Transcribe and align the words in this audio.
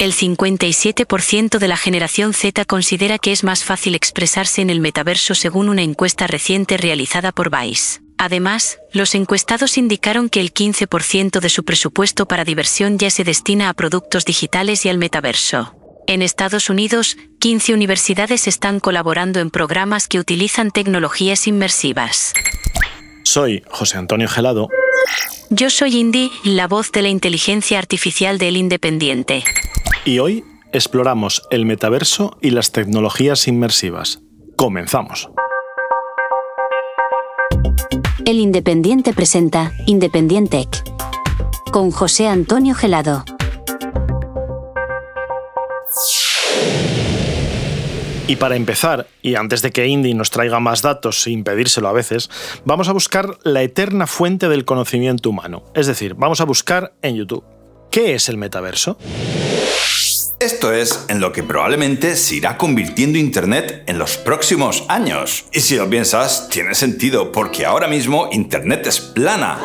El 0.00 0.14
57% 0.14 1.58
de 1.58 1.68
la 1.68 1.76
generación 1.76 2.32
Z 2.32 2.64
considera 2.64 3.18
que 3.18 3.32
es 3.32 3.44
más 3.44 3.64
fácil 3.64 3.94
expresarse 3.94 4.62
en 4.62 4.70
el 4.70 4.80
metaverso 4.80 5.34
según 5.34 5.68
una 5.68 5.82
encuesta 5.82 6.26
reciente 6.26 6.78
realizada 6.78 7.32
por 7.32 7.50
Vice. 7.50 8.00
Además, 8.16 8.78
los 8.94 9.14
encuestados 9.14 9.76
indicaron 9.76 10.30
que 10.30 10.40
el 10.40 10.54
15% 10.54 11.40
de 11.40 11.48
su 11.50 11.64
presupuesto 11.64 12.24
para 12.24 12.46
diversión 12.46 12.98
ya 12.98 13.10
se 13.10 13.24
destina 13.24 13.68
a 13.68 13.74
productos 13.74 14.24
digitales 14.24 14.86
y 14.86 14.88
al 14.88 14.96
metaverso. 14.96 15.74
En 16.06 16.22
Estados 16.22 16.70
Unidos, 16.70 17.18
15 17.40 17.74
universidades 17.74 18.48
están 18.48 18.80
colaborando 18.80 19.38
en 19.38 19.50
programas 19.50 20.08
que 20.08 20.18
utilizan 20.18 20.70
tecnologías 20.70 21.46
inmersivas. 21.46 22.32
Soy 23.22 23.62
José 23.68 23.98
Antonio 23.98 24.28
Gelado. 24.28 24.68
Yo 25.50 25.68
soy 25.68 25.98
Indy, 25.98 26.30
la 26.42 26.68
voz 26.68 26.90
de 26.90 27.02
la 27.02 27.08
inteligencia 27.10 27.78
artificial 27.78 28.38
del 28.38 28.56
Independiente. 28.56 29.44
Y 30.04 30.18
hoy 30.18 30.44
exploramos 30.72 31.42
el 31.50 31.66
metaverso 31.66 32.38
y 32.40 32.50
las 32.50 32.72
tecnologías 32.72 33.46
inmersivas. 33.46 34.22
Comenzamos. 34.56 35.28
El 38.24 38.38
Independiente 38.38 39.12
presenta 39.12 39.72
Independiente 39.86 40.68
con 41.70 41.90
José 41.90 42.28
Antonio 42.28 42.74
Gelado. 42.74 43.24
Y 48.26 48.36
para 48.36 48.56
empezar, 48.56 49.06
y 49.22 49.34
antes 49.34 49.60
de 49.60 49.70
que 49.70 49.86
Indy 49.86 50.14
nos 50.14 50.30
traiga 50.30 50.60
más 50.60 50.82
datos 50.82 51.20
sin 51.20 51.44
pedírselo 51.44 51.88
a 51.88 51.92
veces, 51.92 52.30
vamos 52.64 52.88
a 52.88 52.92
buscar 52.92 53.36
la 53.42 53.62
eterna 53.62 54.06
fuente 54.06 54.48
del 54.48 54.64
conocimiento 54.64 55.28
humano. 55.28 55.64
Es 55.74 55.88
decir, 55.88 56.14
vamos 56.14 56.40
a 56.40 56.44
buscar 56.44 56.94
en 57.02 57.16
YouTube. 57.16 57.44
¿Qué 57.90 58.14
es 58.14 58.28
el 58.28 58.36
metaverso? 58.36 58.96
Esto 60.38 60.72
es 60.72 61.06
en 61.08 61.20
lo 61.20 61.32
que 61.32 61.42
probablemente 61.42 62.14
se 62.14 62.36
irá 62.36 62.56
convirtiendo 62.56 63.18
Internet 63.18 63.82
en 63.86 63.98
los 63.98 64.16
próximos 64.16 64.84
años. 64.88 65.44
Y 65.52 65.60
si 65.60 65.74
lo 65.74 65.90
piensas, 65.90 66.48
tiene 66.48 66.74
sentido, 66.74 67.32
porque 67.32 67.66
ahora 67.66 67.88
mismo 67.88 68.28
Internet 68.30 68.86
es 68.86 69.00
plana. 69.00 69.58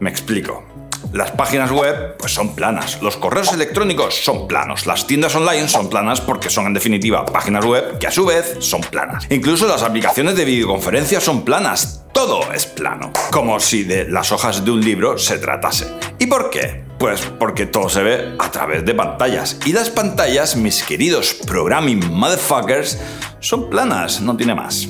Me 0.00 0.08
explico. 0.08 0.64
Las 1.12 1.30
páginas 1.32 1.70
web 1.70 2.16
pues 2.18 2.32
son 2.32 2.56
planas, 2.56 3.00
los 3.02 3.16
correos 3.16 3.52
electrónicos 3.52 4.14
son 4.16 4.48
planos, 4.48 4.86
las 4.86 5.06
tiendas 5.06 5.36
online 5.36 5.68
son 5.68 5.88
planas 5.88 6.20
porque 6.20 6.50
son 6.50 6.66
en 6.66 6.74
definitiva 6.74 7.24
páginas 7.24 7.64
web 7.64 7.98
que 7.98 8.08
a 8.08 8.10
su 8.10 8.24
vez 8.24 8.56
son 8.58 8.80
planas. 8.80 9.26
Incluso 9.30 9.68
las 9.68 9.82
aplicaciones 9.82 10.34
de 10.34 10.44
videoconferencia 10.44 11.20
son 11.20 11.44
planas, 11.44 12.02
todo 12.12 12.52
es 12.52 12.66
plano, 12.66 13.12
como 13.30 13.60
si 13.60 13.84
de 13.84 14.08
las 14.08 14.32
hojas 14.32 14.64
de 14.64 14.70
un 14.72 14.80
libro 14.80 15.16
se 15.16 15.38
tratase. 15.38 15.86
¿Y 16.18 16.26
por 16.26 16.50
qué? 16.50 16.83
Pues 17.04 17.20
porque 17.38 17.66
todo 17.66 17.90
se 17.90 18.02
ve 18.02 18.34
a 18.38 18.50
través 18.50 18.82
de 18.86 18.94
pantallas. 18.94 19.58
Y 19.66 19.74
las 19.74 19.90
pantallas, 19.90 20.56
mis 20.56 20.82
queridos 20.82 21.34
programming 21.34 22.10
motherfuckers, 22.10 22.98
son 23.40 23.68
planas, 23.68 24.22
no 24.22 24.38
tiene 24.38 24.54
más. 24.54 24.88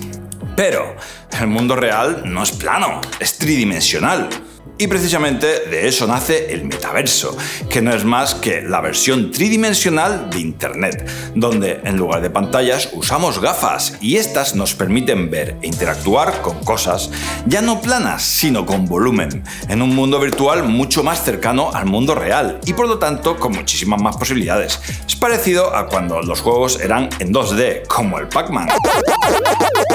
Pero 0.55 0.95
el 1.41 1.49
mundo 1.49 1.75
real 1.75 2.23
no 2.25 2.45
es 2.45 2.53
plano, 2.53 3.01
es 3.19 3.37
tridimensional. 3.37 4.29
Y 4.77 4.89
precisamente 4.89 5.47
de 5.71 5.87
eso 5.87 6.05
nace 6.09 6.53
el 6.53 6.65
metaverso, 6.65 7.37
que 7.71 7.81
no 7.81 7.95
es 7.95 8.05
más 8.05 8.35
que 8.35 8.61
la 8.61 8.81
versión 8.81 9.31
tridimensional 9.31 10.31
de 10.31 10.41
Internet, 10.41 11.09
donde 11.37 11.81
en 11.85 11.97
lugar 11.97 12.23
de 12.23 12.31
pantallas 12.31 12.89
usamos 12.93 13.41
gafas 13.41 13.97
y 14.01 14.17
estas 14.17 14.57
nos 14.57 14.75
permiten 14.75 15.31
ver 15.31 15.59
e 15.63 15.69
interactuar 15.69 16.43
con 16.43 16.65
cosas 16.65 17.11
ya 17.47 17.63
no 17.63 17.81
planas, 17.81 18.25
sino 18.25 18.67
con 18.67 18.87
volumen, 18.87 19.45
en 19.69 19.81
un 19.81 19.95
mundo 19.95 20.19
virtual 20.19 20.65
mucho 20.65 21.05
más 21.05 21.23
cercano 21.23 21.71
al 21.73 21.87
mundo 21.87 22.17
real 22.17 22.59
y 22.67 22.73
por 22.73 22.89
lo 22.89 22.99
tanto 22.99 23.37
con 23.37 23.53
muchísimas 23.53 24.03
más 24.03 24.17
posibilidades. 24.17 24.81
Es 25.07 25.15
parecido 25.15 25.75
a 25.75 25.87
cuando 25.87 26.21
los 26.21 26.41
juegos 26.41 26.81
eran 26.81 27.09
en 27.21 27.33
2D, 27.33 27.87
como 27.87 28.19
el 28.19 28.27
Pac-Man. 28.27 28.69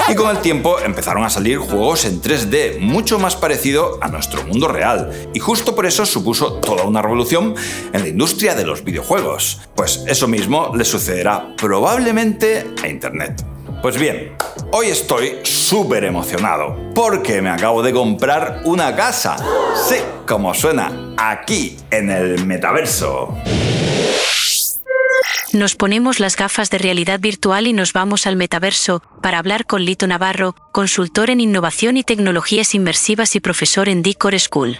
Y 0.08 0.14
con 0.14 0.30
el 0.30 0.38
tiempo 0.38 0.80
empezaron 0.80 1.22
a 1.22 1.30
salir 1.30 1.58
juegos 1.58 2.04
en 2.04 2.20
3D, 2.20 2.80
mucho 2.80 3.18
más 3.18 3.36
parecido 3.36 3.98
a 4.00 4.08
nuestro 4.08 4.42
mundo 4.44 4.69
real, 4.72 5.10
y 5.34 5.38
justo 5.38 5.74
por 5.74 5.86
eso 5.86 6.06
supuso 6.06 6.54
toda 6.54 6.84
una 6.84 7.02
revolución 7.02 7.54
en 7.92 8.02
la 8.02 8.08
industria 8.08 8.54
de 8.54 8.64
los 8.64 8.84
videojuegos. 8.84 9.60
Pues 9.74 10.04
eso 10.06 10.28
mismo 10.28 10.72
le 10.74 10.84
sucederá 10.84 11.54
probablemente 11.56 12.66
a 12.82 12.88
Internet. 12.88 13.44
Pues 13.82 13.98
bien, 13.98 14.32
hoy 14.72 14.88
estoy 14.88 15.38
súper 15.42 16.04
emocionado 16.04 16.76
porque 16.94 17.40
me 17.40 17.48
acabo 17.48 17.82
de 17.82 17.92
comprar 17.92 18.60
una 18.64 18.94
casa. 18.94 19.36
Sí, 19.88 19.96
como 20.26 20.52
suena, 20.52 21.14
aquí 21.16 21.78
en 21.90 22.10
el 22.10 22.44
metaverso. 22.44 23.34
Nos 25.52 25.74
ponemos 25.74 26.20
las 26.20 26.36
gafas 26.36 26.70
de 26.70 26.78
realidad 26.78 27.18
virtual 27.18 27.66
y 27.66 27.72
nos 27.72 27.92
vamos 27.92 28.28
al 28.28 28.36
metaverso 28.36 29.02
para 29.20 29.38
hablar 29.38 29.66
con 29.66 29.84
Lito 29.84 30.06
Navarro, 30.06 30.54
consultor 30.70 31.28
en 31.28 31.40
innovación 31.40 31.96
y 31.96 32.04
tecnologías 32.04 32.72
inmersivas 32.76 33.34
y 33.34 33.40
profesor 33.40 33.88
en 33.88 34.02
Decor 34.02 34.38
School. 34.38 34.78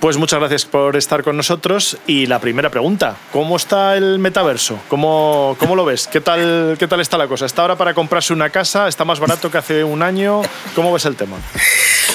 Pues 0.00 0.16
muchas 0.16 0.40
gracias 0.40 0.64
por 0.64 0.96
estar 0.96 1.22
con 1.22 1.36
nosotros. 1.36 1.98
Y 2.08 2.26
la 2.26 2.40
primera 2.40 2.70
pregunta, 2.70 3.16
¿cómo 3.32 3.56
está 3.56 3.96
el 3.96 4.18
metaverso? 4.18 4.80
¿Cómo, 4.88 5.54
cómo 5.60 5.76
lo 5.76 5.84
ves? 5.84 6.08
¿Qué 6.08 6.20
tal, 6.20 6.76
¿Qué 6.76 6.88
tal 6.88 7.00
está 7.00 7.16
la 7.16 7.28
cosa? 7.28 7.46
¿Está 7.46 7.62
ahora 7.62 7.76
para 7.76 7.94
comprarse 7.94 8.32
una 8.32 8.50
casa? 8.50 8.88
¿Está 8.88 9.04
más 9.04 9.20
barato 9.20 9.52
que 9.52 9.58
hace 9.58 9.84
un 9.84 10.02
año? 10.02 10.42
¿Cómo 10.74 10.92
ves 10.92 11.04
el 11.04 11.14
tema? 11.14 11.36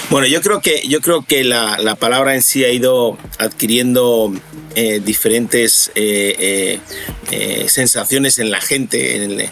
Bueno, 0.10 0.28
yo 0.28 0.42
creo 0.42 0.62
que, 0.62 0.86
yo 0.88 1.00
creo 1.00 1.22
que 1.22 1.44
la, 1.44 1.78
la 1.78 1.96
palabra 1.96 2.36
en 2.36 2.42
sí 2.42 2.66
ha 2.66 2.70
ido 2.70 3.18
adquiriendo 3.40 4.34
eh, 4.78 5.00
diferentes 5.00 5.90
eh, 5.96 6.36
eh, 6.38 6.80
sensaciones 7.68 8.40
en 8.40 8.52
la 8.52 8.62
gente, 8.62 9.50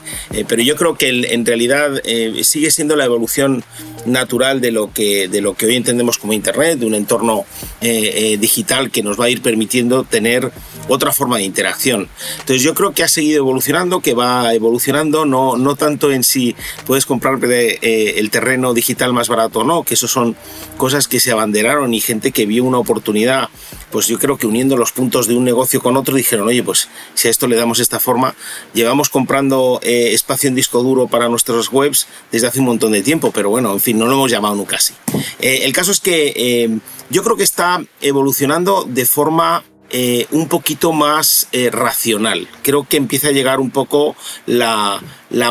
pero 0.47 0.61
yo 0.61 0.75
creo 0.75 0.95
que 0.95 1.09
en 1.09 1.45
realidad 1.45 2.01
sigue 2.43 2.71
siendo 2.71 2.95
la 2.95 3.05
evolución 3.05 3.63
natural 4.05 4.61
de 4.61 4.71
lo 4.71 4.91
que, 4.91 5.27
de 5.27 5.41
lo 5.41 5.55
que 5.55 5.65
hoy 5.65 5.75
entendemos 5.75 6.17
como 6.17 6.33
Internet, 6.33 6.79
de 6.79 6.85
un 6.85 6.95
entorno 6.95 7.45
digital 7.81 8.91
que 8.91 9.03
nos 9.03 9.19
va 9.19 9.25
a 9.25 9.29
ir 9.29 9.41
permitiendo 9.41 10.03
tener 10.03 10.51
otra 10.87 11.11
forma 11.11 11.37
de 11.37 11.43
interacción. 11.43 12.09
Entonces 12.39 12.61
yo 12.61 12.73
creo 12.73 12.93
que 12.93 13.03
ha 13.03 13.07
seguido 13.07 13.37
evolucionando, 13.37 14.01
que 14.01 14.13
va 14.13 14.53
evolucionando, 14.53 15.25
no, 15.25 15.57
no 15.57 15.75
tanto 15.75 16.11
en 16.11 16.23
si 16.23 16.55
puedes 16.85 17.05
comprar 17.05 17.39
el 17.43 18.29
terreno 18.29 18.73
digital 18.73 19.13
más 19.13 19.29
barato 19.29 19.59
o 19.59 19.63
no, 19.63 19.83
que 19.83 19.93
eso 19.93 20.07
son 20.07 20.35
cosas 20.77 21.07
que 21.07 21.19
se 21.19 21.31
abanderaron 21.31 21.93
y 21.93 22.01
gente 22.01 22.31
que 22.31 22.45
vio 22.45 22.63
una 22.63 22.77
oportunidad, 22.77 23.49
pues 23.91 24.07
yo 24.07 24.19
creo 24.19 24.37
que 24.37 24.47
uniendo 24.47 24.77
los 24.77 24.91
puntos 24.91 25.27
de 25.27 25.35
un 25.35 25.43
negocio 25.43 25.81
con 25.81 25.97
otro 25.97 26.15
dijeron, 26.15 26.47
oye, 26.47 26.63
pues 26.63 26.89
si 27.13 27.27
a 27.27 27.31
esto 27.31 27.47
le 27.47 27.55
damos 27.55 27.79
esta 27.79 27.99
forma, 27.99 28.35
llevamos 28.73 29.09
comprando 29.09 29.79
eh, 29.83 30.11
espacio 30.13 30.49
en 30.49 30.55
disco 30.55 30.81
duro 30.83 31.07
para 31.07 31.29
nuestras 31.29 31.71
webs 31.71 32.07
desde 32.31 32.47
hace 32.47 32.59
un 32.59 32.65
montón 32.65 32.91
de 32.91 33.01
tiempo, 33.01 33.31
pero 33.31 33.49
bueno, 33.49 33.71
en 33.71 33.79
fin, 33.79 33.97
no 33.97 34.07
lo 34.07 34.13
hemos 34.13 34.31
llamado 34.31 34.55
nunca 34.55 34.77
así. 34.77 34.93
Eh, 35.39 35.61
el 35.63 35.73
caso 35.73 35.91
es 35.91 35.99
que 35.99 36.33
eh, 36.35 36.77
yo 37.09 37.23
creo 37.23 37.37
que 37.37 37.43
está 37.43 37.83
evolucionando 38.01 38.85
de 38.87 39.05
forma 39.05 39.63
eh, 39.95 40.25
un 40.31 40.47
poquito 40.47 40.91
más 40.91 41.47
eh, 41.51 41.69
racional. 41.71 42.47
Creo 42.63 42.83
que 42.83 42.97
empieza 42.97 43.27
a 43.27 43.31
llegar 43.31 43.59
un 43.59 43.69
poco 43.69 44.15
la, 44.47 44.99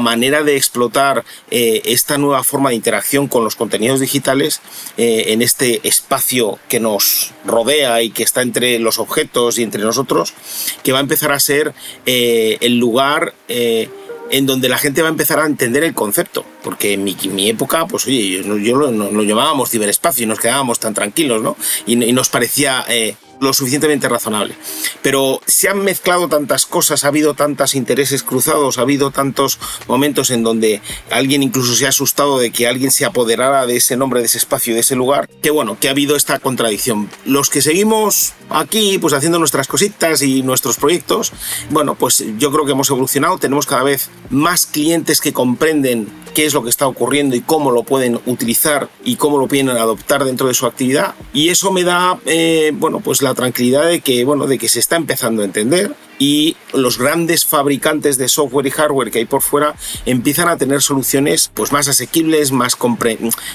manera 0.01 0.43
de 0.43 0.57
explotar 0.57 1.25
eh, 1.53 1.81
esta 1.85 2.19
nueva 2.19 2.43
forma 2.43 2.71
de 2.71 2.75
interacción 2.75 3.29
con 3.29 3.45
los 3.45 3.55
contenidos 3.55 4.01
digitales 4.01 4.61
en 4.97 5.43
este 5.43 5.87
espacio 5.87 6.59
que 6.69 6.81
nos 6.81 7.31
rodea 7.45 8.03
y 8.03 8.11
que 8.11 8.25
está 8.25 8.43
entre 8.43 8.81
los 8.81 8.99
objetos 8.99 9.59
y 9.59 9.63
entre 9.63 9.83
nosotros, 9.83 10.35
que 10.83 10.91
va 10.91 10.99
a 10.99 11.03
empezar 11.03 11.31
a 11.31 11.39
ser 11.39 11.73
el 12.05 12.79
lugar 12.79 13.35
en 13.49 14.47
donde 14.47 14.69
la 14.69 14.79
gente 14.79 15.03
va 15.03 15.09
a 15.09 15.13
empezar 15.13 15.39
a 15.39 15.47
entender 15.47 15.85
el 15.85 15.95
concepto. 15.95 16.45
Porque 16.65 16.95
en 16.95 17.05
mi, 17.05 17.49
época, 17.49 17.87
pues 17.87 18.07
oye, 18.07 18.43
yo, 18.43 18.77
lo, 18.77 19.23
llamábamos 19.23 19.71
ciberespacio 19.71 20.25
y 20.25 20.27
nos 20.27 20.41
quedábamos 20.41 20.81
tan 20.81 20.95
tranquilos, 20.95 21.43
¿no? 21.43 21.57
Y, 21.87 21.95
nos 22.13 22.29
parecía 22.29 22.85
lo 23.43 23.53
suficientemente 23.53 24.09
razonable. 24.09 24.55
Pero 25.03 25.41
se 25.47 25.69
han 25.69 25.83
mezclado 25.83 26.29
tantas 26.29 26.65
cosas, 26.65 27.05
ha 27.05 27.09
habido 27.09 27.35
tantos 27.35 27.75
intereses 27.75 28.23
cruzados, 28.23 28.79
ha 28.79 28.83
habido 28.83 29.11
tantos 29.11 29.59
momentos 29.89 30.31
en 30.31 30.45
donde 30.45 30.81
alguien 31.11 31.43
incluso 31.43 31.75
se 31.75 31.87
ha 31.87 31.89
asustado 31.89 32.39
de 32.39 32.53
que 32.53 32.69
alguien 32.69 32.93
se 32.93 33.05
apoderara 33.05 33.67
de 33.67 33.77
ese 33.77 33.97
nombre, 33.97 34.21
de 34.21 34.27
ese 34.27 34.39
espacio, 34.39 34.75
de 34.75 34.81
ese 34.81 34.95
lugar, 34.95 35.29
que 35.29 35.51
bueno, 35.51 35.77
que 35.79 35.89
ha 35.89 35.91
habido 35.91 36.15
esta 36.15 36.39
contradicción. 36.39 37.11
Los 37.25 37.51
que 37.51 37.63
seguimos 37.63 38.33
aquí, 38.49 38.99
pues 38.99 39.13
haciendo 39.13 39.41
nuestras 39.41 39.67
cositas 39.67 40.23
y 40.23 40.43
nuestros 40.43 40.77
proyectos, 40.77 41.33
bueno, 41.71 41.97
pues 41.97 42.25
yo 42.39 42.53
creo 42.53 42.65
que 42.65 42.73
hemos 42.73 42.91
evolucionado, 42.91 43.39
tenemos 43.39 43.67
cada 43.67 43.83
vez 43.83 44.09
más 44.31 44.67
clientes 44.67 45.21
que 45.21 45.33
comprenden 45.33 46.22
qué 46.35 46.47
es 46.47 46.55
lo 46.55 46.63
que 46.63 46.71
está 46.71 46.87
ocurriendo 46.87 47.37
y 47.37 47.41
cómo 47.41 47.71
lo 47.71 47.85
pueden 47.85 48.21
utilizar 48.27 48.89
y 49.05 49.17
cómo 49.17 49.39
lo 49.39 49.49
pueden 49.49 49.69
adoptar 49.69 50.25
dentro 50.25 50.49
de 50.49 50.55
su 50.55 50.67
actividad. 50.67 51.15
Y 51.33 51.49
eso 51.49 51.73
me 51.73 51.85
da, 51.85 52.19
eh, 52.27 52.73
bueno, 52.75 53.01
pues 53.01 53.23
la 53.23 53.35
tranquilidad 53.35 53.87
de 53.87 54.01
que, 54.01 54.25
bueno, 54.25 54.47
de 54.47 54.59
que 54.59 54.69
se 54.69 54.79
está 54.79 54.97
empezando 54.97 55.43
a 55.43 55.45
entender 55.45 55.95
y 56.19 56.57
los 56.73 56.99
grandes 56.99 57.45
fabricantes 57.45 58.17
de 58.17 58.29
software 58.29 58.67
y 58.67 58.71
hardware 58.71 59.11
que 59.11 59.19
hay 59.19 59.25
por 59.25 59.43
fuera 59.43 59.75
empiezan 60.07 60.49
a 60.49 60.57
tener 60.57 60.81
soluciones 60.81 61.51
pues 61.53 61.73
más 61.73 61.89
asequibles, 61.89 62.53
más 62.53 62.77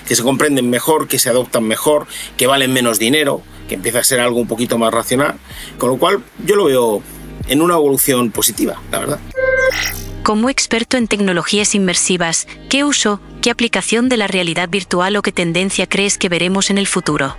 que 0.08 0.16
se 0.16 0.24
comprenden 0.24 0.70
mejor, 0.70 1.08
que 1.08 1.20
se 1.20 1.30
adoptan 1.30 1.64
mejor, 1.64 2.08
que 2.36 2.48
valen 2.48 2.74
menos 2.74 3.00
dinero, 3.00 3.42
que 3.68 3.76
empieza 3.76 4.00
a 4.00 4.04
ser 4.04 4.20
algo 4.20 4.40
un 4.40 4.48
poquito 4.48 4.78
más 4.78 4.94
racional, 4.94 5.36
con 5.78 5.90
lo 5.92 5.98
cual 5.98 6.24
yo 6.46 6.56
lo 6.56 6.66
veo 6.66 7.02
en 7.48 7.62
una 7.62 7.76
evolución 7.76 8.32
positiva, 8.32 8.82
la 8.92 9.00
verdad. 9.00 9.20
Como 10.28 10.50
experto 10.50 10.98
en 10.98 11.08
tecnologías 11.08 11.74
inmersivas, 11.74 12.50
¿qué 12.68 12.84
uso, 12.84 13.22
qué 13.42 13.50
aplicación 13.50 14.10
de 14.10 14.18
la 14.18 14.28
realidad 14.28 14.68
virtual 14.68 15.16
o 15.16 15.22
qué 15.22 15.32
tendencia 15.32 15.88
crees 15.88 16.18
que 16.18 16.28
veremos 16.28 16.70
en 16.70 16.78
el 16.78 16.86
futuro? 16.86 17.38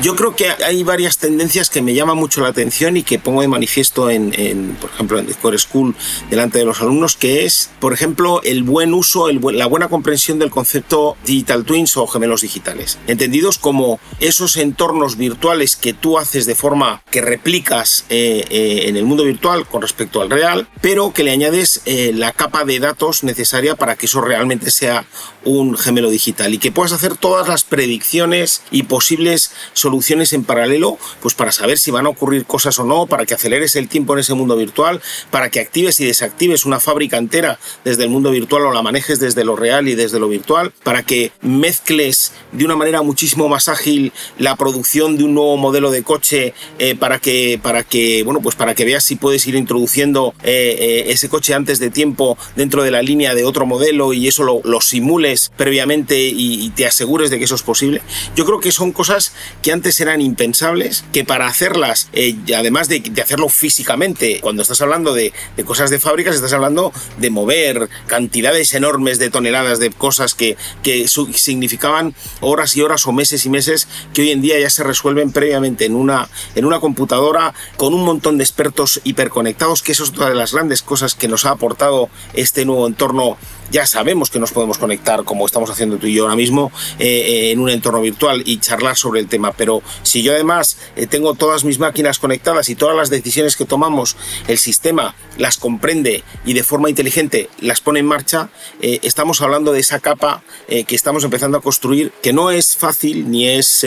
Yo 0.00 0.16
creo 0.16 0.34
que 0.34 0.48
hay 0.64 0.82
varias 0.82 1.18
tendencias 1.18 1.70
que 1.70 1.82
me 1.82 1.94
llaman 1.94 2.16
mucho 2.16 2.40
la 2.40 2.48
atención 2.48 2.96
y 2.96 3.02
que 3.02 3.18
pongo 3.18 3.42
de 3.42 3.48
manifiesto 3.48 4.10
en, 4.10 4.76
por 4.80 4.90
ejemplo, 4.90 5.18
en 5.18 5.26
Core 5.34 5.58
School 5.58 5.94
delante 6.28 6.58
de 6.58 6.64
los 6.64 6.80
alumnos, 6.80 7.16
que 7.16 7.44
es, 7.44 7.70
por 7.78 7.92
ejemplo, 7.92 8.40
el 8.42 8.64
buen 8.64 8.94
uso, 8.94 9.30
la 9.30 9.66
buena 9.66 9.88
comprensión 9.88 10.38
del 10.40 10.50
concepto 10.50 11.16
digital 11.24 11.64
twins 11.64 11.96
o 11.96 12.06
gemelos 12.06 12.40
digitales, 12.40 12.98
entendidos 13.06 13.58
como 13.58 14.00
esos 14.18 14.56
entornos 14.56 15.16
virtuales 15.16 15.76
que 15.76 15.92
tú 15.92 16.18
haces 16.18 16.46
de 16.46 16.54
forma 16.54 17.02
que 17.10 17.20
replicas 17.20 18.04
eh, 18.08 18.44
eh, 18.50 18.84
en 18.86 18.96
el 18.96 19.04
mundo 19.04 19.24
virtual 19.24 19.66
con 19.66 19.82
respecto 19.82 20.20
al 20.20 20.30
real, 20.30 20.68
pero 20.80 21.12
que 21.12 21.22
le 21.22 21.30
añades 21.30 21.82
eh, 21.86 22.12
la 22.14 22.32
capa 22.32 22.64
de 22.64 22.80
datos 22.80 23.22
necesaria 23.22 23.76
para 23.76 23.96
que 23.96 24.06
eso 24.06 24.20
realmente 24.20 24.70
sea 24.70 25.06
un 25.44 25.76
gemelo 25.76 26.10
digital 26.10 26.54
y 26.54 26.58
que 26.58 26.72
puedas 26.72 26.92
hacer 26.92 27.16
todas 27.16 27.48
las 27.48 27.64
predicciones 27.64 28.62
y 28.70 28.84
posibles 28.84 29.52
soluciones 29.82 30.32
en 30.32 30.44
paralelo, 30.44 30.96
pues 31.20 31.34
para 31.34 31.52
saber 31.52 31.78
si 31.78 31.90
van 31.90 32.06
a 32.06 32.08
ocurrir 32.08 32.44
cosas 32.46 32.78
o 32.78 32.84
no, 32.84 33.06
para 33.06 33.26
que 33.26 33.34
aceleres 33.34 33.76
el 33.76 33.88
tiempo 33.88 34.14
en 34.14 34.20
ese 34.20 34.34
mundo 34.34 34.56
virtual, 34.56 35.02
para 35.30 35.50
que 35.50 35.60
actives 35.60 36.00
y 36.00 36.06
desactives 36.06 36.64
una 36.64 36.80
fábrica 36.80 37.18
entera 37.18 37.58
desde 37.84 38.04
el 38.04 38.10
mundo 38.10 38.30
virtual 38.30 38.62
o 38.62 38.72
la 38.72 38.82
manejes 38.82 39.18
desde 39.18 39.44
lo 39.44 39.56
real 39.56 39.88
y 39.88 39.94
desde 39.94 40.18
lo 40.18 40.28
virtual, 40.28 40.72
para 40.82 41.02
que 41.02 41.32
mezcles 41.42 42.32
de 42.52 42.64
una 42.64 42.76
manera 42.76 43.02
muchísimo 43.02 43.48
más 43.48 43.68
ágil 43.68 44.12
la 44.38 44.56
producción 44.56 45.16
de 45.16 45.24
un 45.24 45.34
nuevo 45.34 45.56
modelo 45.56 45.90
de 45.90 46.02
coche 46.02 46.54
eh, 46.78 46.94
para 46.94 47.18
que 47.18 47.58
para 47.62 47.82
que 47.82 48.22
bueno 48.22 48.40
pues 48.40 48.54
para 48.54 48.74
que 48.74 48.84
veas 48.84 49.04
si 49.04 49.16
puedes 49.16 49.46
ir 49.46 49.54
introduciendo 49.54 50.34
eh, 50.42 50.76
eh, 50.78 51.04
ese 51.08 51.28
coche 51.28 51.54
antes 51.54 51.78
de 51.78 51.90
tiempo 51.90 52.38
dentro 52.56 52.82
de 52.82 52.90
la 52.90 53.02
línea 53.02 53.34
de 53.34 53.44
otro 53.44 53.66
modelo 53.66 54.12
y 54.12 54.28
eso 54.28 54.44
lo, 54.44 54.60
lo 54.64 54.80
simules 54.80 55.50
previamente 55.56 56.18
y, 56.28 56.64
y 56.64 56.70
te 56.70 56.86
asegures 56.86 57.30
de 57.30 57.38
que 57.38 57.44
eso 57.44 57.54
es 57.54 57.62
posible. 57.62 58.02
Yo 58.36 58.44
creo 58.44 58.60
que 58.60 58.70
son 58.70 58.92
cosas 58.92 59.32
que 59.62 59.71
antes 59.72 60.00
eran 60.00 60.20
impensables, 60.20 61.04
que 61.12 61.24
para 61.24 61.46
hacerlas, 61.46 62.08
eh, 62.12 62.36
además 62.56 62.88
de, 62.88 63.02
hacerlo 63.22 63.48
físicamente, 63.48 64.40
cuando 64.40 64.62
estás 64.62 64.80
hablando 64.80 65.14
de, 65.14 65.32
cosas 65.64 65.90
de 65.90 65.98
fábricas, 65.98 66.34
estás 66.34 66.52
hablando 66.52 66.92
de 67.18 67.30
mover 67.30 67.88
cantidades 68.06 68.74
enormes 68.74 69.18
de 69.18 69.30
toneladas 69.30 69.78
de 69.78 69.90
cosas 69.90 70.34
que, 70.34 70.56
que 70.82 71.06
significaban 71.08 72.14
horas 72.40 72.76
y 72.76 72.82
horas 72.82 73.06
o 73.06 73.12
meses 73.12 73.46
y 73.46 73.50
meses 73.50 73.88
que 74.14 74.22
hoy 74.22 74.30
en 74.30 74.42
día 74.42 74.58
ya 74.58 74.70
se 74.70 74.84
resuelven 74.84 75.32
previamente 75.32 75.84
en 75.84 75.94
una, 75.94 76.28
en 76.54 76.64
una 76.64 76.80
computadora 76.80 77.54
con 77.76 77.94
un 77.94 78.04
montón 78.04 78.38
de 78.38 78.44
expertos 78.44 79.00
hiperconectados, 79.04 79.82
que 79.82 79.92
eso 79.92 80.04
es 80.04 80.10
otra 80.10 80.28
de 80.28 80.34
las 80.34 80.52
grandes 80.52 80.82
cosas 80.82 81.14
que 81.14 81.28
nos 81.28 81.44
ha 81.44 81.50
aportado 81.50 82.08
este 82.34 82.64
nuevo 82.64 82.86
entorno 82.86 83.38
ya 83.72 83.86
sabemos 83.86 84.30
que 84.30 84.38
nos 84.38 84.52
podemos 84.52 84.76
conectar 84.76 85.24
como 85.24 85.46
estamos 85.46 85.70
haciendo 85.70 85.96
tú 85.96 86.06
y 86.06 86.14
yo 86.14 86.24
ahora 86.24 86.36
mismo 86.36 86.70
eh, 86.98 87.06
eh, 87.06 87.52
en 87.52 87.58
un 87.58 87.70
entorno 87.70 88.02
virtual 88.02 88.42
y 88.44 88.58
charlar 88.58 88.96
sobre 88.96 89.20
el 89.20 89.28
tema. 89.28 89.52
Pero 89.62 89.80
si 90.02 90.24
yo 90.24 90.32
además 90.32 90.76
eh, 90.96 91.06
tengo 91.06 91.34
todas 91.34 91.62
mis 91.62 91.78
máquinas 91.78 92.18
conectadas 92.18 92.68
y 92.68 92.74
todas 92.74 92.96
las 92.96 93.10
decisiones 93.10 93.54
que 93.54 93.64
tomamos, 93.64 94.16
el 94.48 94.58
sistema 94.58 95.14
las 95.38 95.56
comprende 95.56 96.24
y 96.44 96.54
de 96.54 96.64
forma 96.64 96.90
inteligente 96.90 97.48
las 97.60 97.80
pone 97.80 98.00
en 98.00 98.06
marcha, 98.06 98.48
estamos 98.80 99.40
hablando 99.40 99.72
de 99.72 99.78
esa 99.78 100.00
capa 100.00 100.42
que 100.66 100.94
estamos 100.94 101.22
empezando 101.22 101.58
a 101.58 101.62
construir, 101.62 102.12
que 102.22 102.32
no 102.32 102.50
es 102.50 102.76
fácil 102.76 103.30
ni 103.30 103.48
es 103.48 103.86